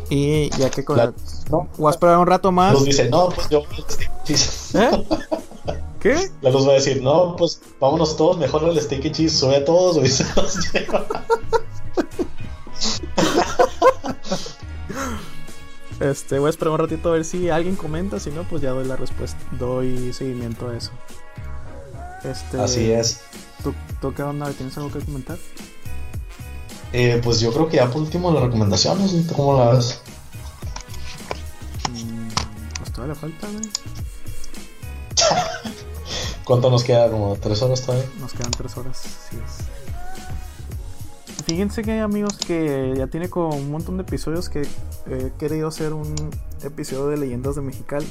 [0.08, 1.12] Y ya que con La-
[1.50, 1.68] no.
[1.78, 2.72] Voy a esperar un rato más.
[2.74, 3.62] Luz dice, no, pues yo.
[4.80, 5.04] ¿Eh?
[6.00, 6.30] ¿Qué?
[6.42, 9.56] La luz va a decir, no, pues vámonos todos, mejor el steak and cheese, sube
[9.56, 10.08] a todos, güey.
[10.08, 11.06] se los lleva.
[16.00, 18.70] Este, voy a esperar un ratito a ver si alguien comenta, si no, pues ya
[18.70, 20.90] doy la respuesta, doy seguimiento a eso.
[22.22, 23.22] Este, Así es.
[23.62, 24.50] ¿tú, tú qué onda?
[24.50, 25.38] ¿Tienes algo que comentar?
[26.92, 29.24] Eh, pues yo creo que ya por último las recomendaciones, ¿sí?
[29.28, 30.00] ¿Tú ¿cómo la ves?
[31.90, 32.28] Mm,
[32.78, 33.68] pues todavía le falta, güey.
[36.44, 37.10] ¿Cuánto nos queda?
[37.10, 38.06] ¿Como tres horas todavía?
[38.20, 39.76] Nos quedan tres horas, así es.
[41.44, 44.62] Fíjense que amigos que ya tiene como un montón de episodios que
[45.08, 46.14] he querido hacer un
[46.62, 48.08] episodio de leyendas de Mexicali.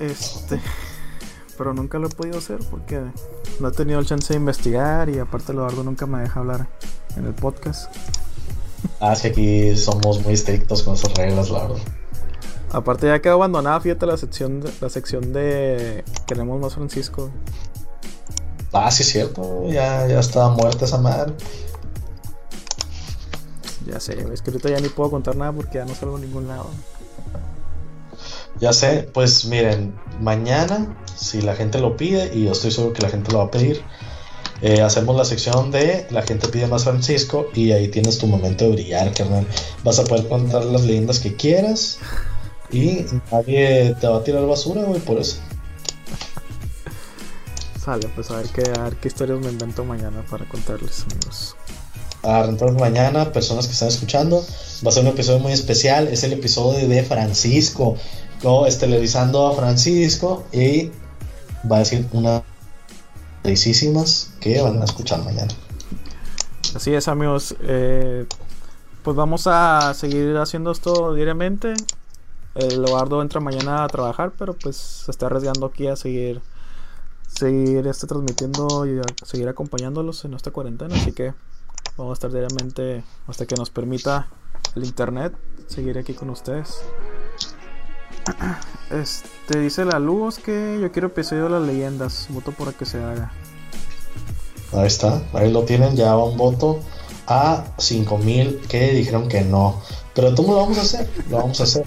[0.00, 0.60] Este,
[1.60, 2.98] pero nunca lo he podido hacer porque
[3.60, 6.68] no he tenido el chance de investigar y aparte Eduardo nunca me deja hablar
[7.18, 7.94] en el podcast.
[8.98, 11.82] Ah, es que aquí somos muy estrictos con esas reglas, la verdad.
[12.72, 17.30] Aparte ya quedó abandonada, fíjate la sección de, la sección de queremos más Francisco.
[18.72, 21.34] Ah, sí, es cierto, ya, ya estaba muerta esa madre.
[23.84, 26.20] Ya sé, es que ahorita ya ni puedo contar nada porque ya no salgo a
[26.20, 26.70] ningún lado.
[28.60, 33.02] Ya sé, pues miren, mañana, si la gente lo pide, y yo estoy seguro que
[33.02, 33.82] la gente lo va a pedir,
[34.62, 38.66] eh, hacemos la sección de La gente pide más Francisco y ahí tienes tu momento
[38.66, 39.46] de brillar, carnal.
[39.82, 41.98] Vas a poder contar las leyendas que quieras
[42.70, 45.38] y nadie te va a tirar basura, güey, por eso.
[47.82, 51.56] Sale, pues a ver qué, a ver qué historias me invento mañana para contarles, amigos.
[52.22, 54.44] Ah, entonces mañana, personas que están escuchando,
[54.84, 56.08] va a ser un episodio muy especial.
[56.08, 57.96] Es el episodio de Francisco,
[58.42, 58.66] ¿no?
[58.66, 60.90] estelarizando a Francisco y
[61.70, 62.42] va a decir unas
[63.42, 65.52] felicísimas que van a escuchar mañana.
[66.74, 67.54] Así es, amigos.
[67.62, 68.26] eh,
[69.02, 71.74] pues vamos a seguir haciendo esto diariamente.
[72.54, 76.42] El Eduardo entra mañana a trabajar, pero pues se está arriesgando aquí a seguir
[77.26, 81.32] seguir este transmitiendo y a seguir acompañándolos en esta cuarentena, así que
[81.96, 84.28] vamos a estar diariamente hasta que nos permita
[84.74, 85.32] el internet
[85.68, 86.82] seguir aquí con ustedes.
[88.90, 92.98] Este dice la luz que yo quiero episodio de las leyendas, voto para que se
[92.98, 93.32] haga.
[94.72, 96.80] Ahí está, ahí lo tienen, ya va un voto
[97.26, 99.80] a 5000 que dijeron que no.
[100.14, 101.84] Pero tú lo vamos a hacer, lo vamos a hacer.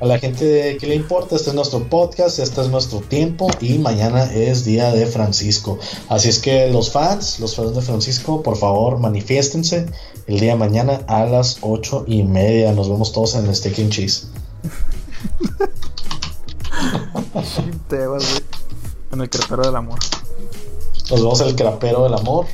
[0.00, 3.78] A la gente que le importa, este es nuestro podcast, este es nuestro tiempo y
[3.78, 5.78] mañana es día de Francisco.
[6.08, 9.86] Así es que los fans, los fans de Francisco, por favor manifiéstense
[10.26, 12.72] el día de mañana a las 8 y media.
[12.72, 14.26] Nos vemos todos en el Steak and Cheese.
[17.88, 18.22] Güey.
[19.12, 19.98] En el crepero del amor.
[21.10, 22.46] Nos vemos en el Crapero del Amor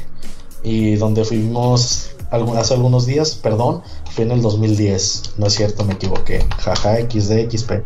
[0.63, 5.35] y donde fuimos algún- hace algunos días, perdón, fue en el 2010.
[5.39, 6.47] No es cierto, me equivoqué.
[6.59, 7.85] Jaja, XD, XP.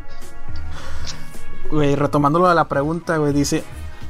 [1.70, 3.62] Güey, retomándolo a la pregunta, güey, dice,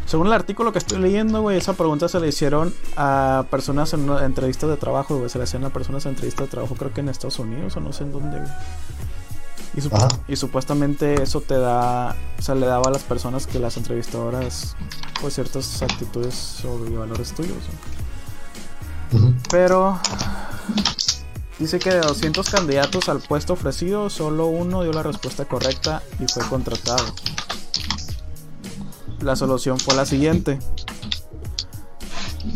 [0.07, 4.09] según el artículo que estoy leyendo, güey, esa pregunta se le hicieron a personas en
[4.09, 6.93] una entrevista de trabajo, güey, se le hacían a personas en entrevista de trabajo, creo
[6.93, 8.51] que en Estados Unidos o no sé en dónde, güey.
[9.77, 10.09] Y, sup- Ajá.
[10.29, 14.77] y supuestamente eso te da, o sea, le daba a las personas que las entrevistadoras,
[15.21, 17.57] pues ciertas actitudes y valores tuyos.
[19.51, 19.99] Pero
[21.59, 26.27] dice que de 200 candidatos al puesto ofrecido, solo uno dio la respuesta correcta y
[26.33, 27.05] fue contratado.
[29.21, 30.59] La solución fue la siguiente.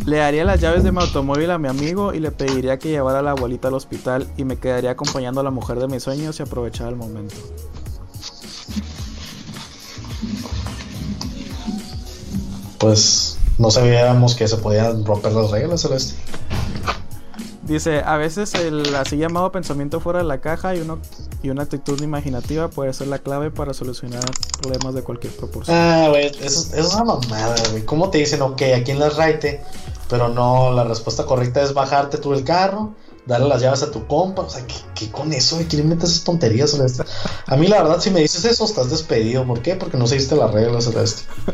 [0.05, 3.21] Le daría las llaves de mi automóvil a mi amigo y le pediría que llevara
[3.21, 6.39] a la abuelita al hospital y me quedaría acompañando a la mujer de mis sueños
[6.41, 7.35] y aprovechar el momento.
[12.79, 16.15] Pues no sabíamos que se podían romper las reglas, Celeste.
[17.69, 20.99] Dice, a veces el así llamado pensamiento fuera de la caja y, uno,
[21.43, 24.25] y una actitud imaginativa puede ser la clave para solucionar
[24.63, 25.77] problemas de cualquier proporción.
[25.77, 27.85] Ah, güey, eso, eso es una mamada, güey.
[27.85, 29.63] ¿Cómo te dicen, ok, aquí en la raite,
[30.09, 32.95] pero no, la respuesta correcta es bajarte tú el carro,
[33.29, 34.43] darle las llaves a tu compa?
[34.43, 35.61] O sea, ¿qué, qué con eso?
[35.69, 37.05] ¿Quién inventa esas tonterías, Celeste?
[37.47, 39.47] A mí, la verdad, si me dices eso, estás despedido.
[39.47, 39.77] ¿Por qué?
[39.77, 41.23] Porque no seguiste las reglas, Celeste.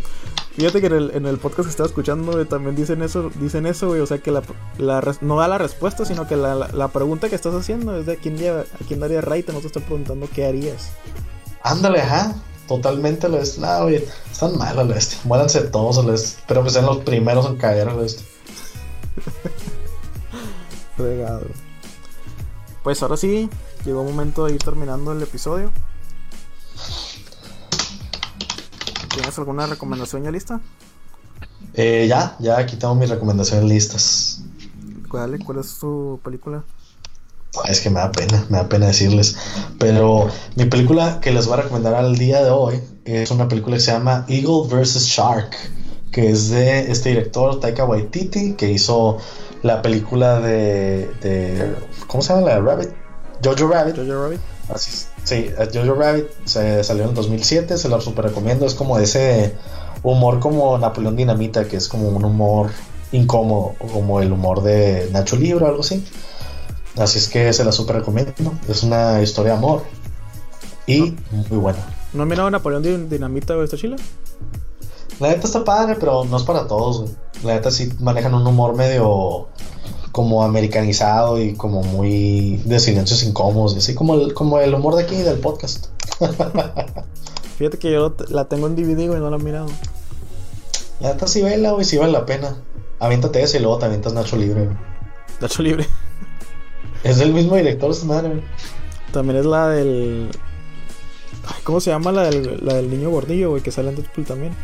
[0.57, 3.67] Fíjate que en el, en el podcast que estaba escuchando güey, también dicen eso, dicen
[3.67, 4.41] eso, güey, o sea que la,
[4.79, 8.07] la no da la respuesta, sino que la, la, la pregunta que estás haciendo es
[8.07, 10.93] de a quién, lleva, a quién daría raite, no te estoy preguntando qué harías.
[11.65, 12.37] Ándale, ajá.
[12.69, 13.61] Totalmente, Celeste.
[13.61, 15.17] No, güey, están mal, Celeste.
[15.25, 16.39] Muéranse todos, Celeste.
[16.39, 18.23] Espero que sean los primeros en caer, Celeste.
[20.97, 21.47] Fregado.
[22.85, 23.49] Pues ahora sí,
[23.87, 25.73] llegó el momento de ir terminando el episodio.
[29.15, 30.61] ¿Tienes alguna recomendación ya lista?
[31.73, 34.43] Eh, ya, ya aquí tengo mis recomendaciones listas.
[35.09, 36.63] ¿Cuál, ¿Cuál es tu película?
[37.67, 39.35] Es que me da pena, me da pena decirles.
[39.79, 43.77] Pero mi película que les voy a recomendar al día de hoy es una película
[43.77, 45.07] que se llama Eagle vs.
[45.07, 45.57] Shark,
[46.13, 49.17] que es de este director Taika Waititi, que hizo
[49.65, 51.75] la película de, de
[52.07, 52.47] ¿cómo se llama?
[52.47, 52.91] La de Rabbit.
[53.43, 53.97] Jojo Rabbit.
[53.97, 54.41] Jojo Rabbit.
[54.69, 58.67] Así, sí, Jojo Rabbit se salió en el 2007, se la super recomiendo.
[58.67, 59.55] Es como ese
[60.03, 62.73] humor como Napoleón Dinamita, que es como un humor
[63.13, 66.05] incómodo, como el humor de Nacho Libre o algo así.
[66.99, 68.35] Así es que se la super recomiendo.
[68.69, 69.83] Es una historia de amor.
[70.87, 71.79] Y muy buena.
[72.13, 73.97] ¿No han mirado Napoleón Dinamita o esta chila?
[75.21, 77.11] La neta está padre, pero no es para todos.
[77.43, 79.49] La neta sí manejan un humor medio
[80.13, 85.03] como americanizado y como muy de silencios incómodos, así como el, como el humor de
[85.03, 85.87] aquí del podcast.
[87.59, 89.67] Fíjate que yo la tengo en DVD, y no la he mirado.
[91.01, 92.57] La neta sí vela, güey, sí vale la pena.
[93.01, 94.69] Aviéntate ese y luego te avientas Nacho Libre,
[95.41, 95.87] Nacho Libre.
[97.03, 98.43] Es el mismo director, esa madre,
[99.13, 100.31] También es la del.
[101.63, 103.63] ¿Cómo se llama la del, la del niño gordillo, güey?
[103.63, 104.55] Que sale en Deadpool también.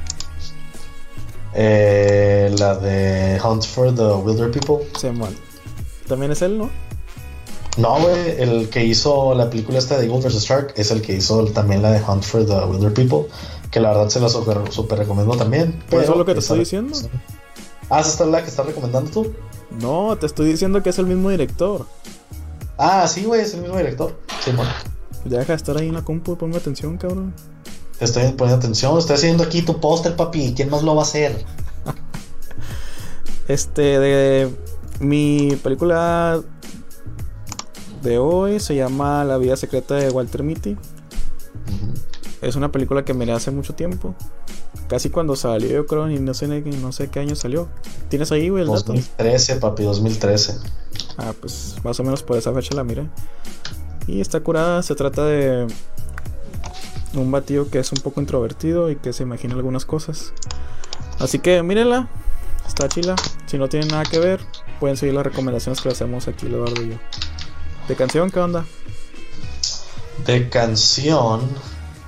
[1.54, 4.86] Eh, la de Hunt for the Wilder People.
[4.98, 5.34] Sí, man.
[6.06, 6.70] También es él, ¿no?
[7.76, 10.42] No, güey, el que hizo la película esta de Eagle vs.
[10.42, 13.32] Shark es el que hizo también la de Hunt for the Wilder People,
[13.70, 15.82] que la verdad se la super, super recomiendo también.
[15.88, 16.98] ¿Por eso es lo que te estoy diciendo?
[17.88, 19.34] Ah, ¿esa es la que estás recomendando tú?
[19.80, 21.86] No, te estoy diciendo que es el mismo director.
[22.76, 24.16] Ah, sí, güey, es el mismo director.
[24.44, 24.70] Sí, bueno.
[25.24, 27.34] Deja de estar ahí en la compu, ponme atención, cabrón.
[28.00, 30.54] Estoy poniendo atención, estoy haciendo aquí tu póster, papi.
[30.56, 31.44] ¿Quién más lo va a hacer?
[33.48, 34.50] este, de
[35.00, 36.40] mi película
[38.02, 40.78] de hoy se llama La vida secreta de Walter Mitty.
[42.40, 44.14] Es una película que miré hace mucho tiempo.
[44.88, 47.68] Casi cuando salió, yo creo, y no sé, no sé qué año salió.
[48.08, 50.56] ¿Tienes ahí, güey, el 2013, papi, 2013.
[51.18, 53.06] Ah, pues más o menos por esa fecha la miré.
[54.06, 55.66] Y está curada, se trata de
[57.14, 60.32] un batido que es un poco introvertido y que se imagina algunas cosas.
[61.18, 62.08] Así que mírenla,
[62.66, 63.16] está chila.
[63.46, 64.40] Si no tienen nada que ver,
[64.78, 66.96] pueden seguir las recomendaciones que le hacemos aquí, Eduardo y yo.
[67.88, 68.64] ¿De canción qué onda?
[70.26, 71.48] De canción,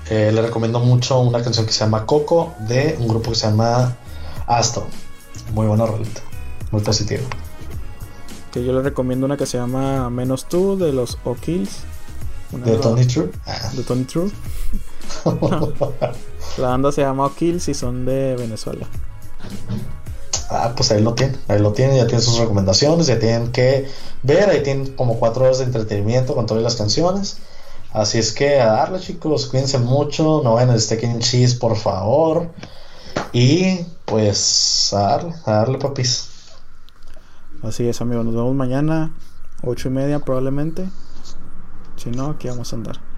[0.09, 3.49] eh, le recomiendo mucho una canción que se llama Coco de un grupo que se
[3.49, 3.97] llama
[4.47, 4.87] Astro.
[5.53, 6.21] Muy buena rolita,
[6.71, 7.23] muy positiva.
[8.53, 11.81] Que yo le recomiendo una que se llama Menos tú de los O'Kills.
[12.53, 13.31] ¿De Tony True?
[13.75, 14.31] De Tony True.
[16.59, 18.87] La banda se llama O'Kills y son de Venezuela.
[20.51, 23.89] Ah, pues ahí lo tienen, ahí lo tienen, ya tienen sus recomendaciones, ya tienen que
[24.23, 27.39] ver, ahí tienen como cuatro horas de entretenimiento con todas las canciones.
[27.93, 31.77] Así es que a darle chicos, cuídense mucho, no vayan al steak and cheese por
[31.77, 32.51] favor.
[33.33, 36.29] Y pues a darle, a darle papis.
[37.63, 39.15] Así es amigos, nos vemos mañana,
[39.63, 40.89] ocho y media probablemente.
[41.97, 43.12] Si no, aquí vamos a andar.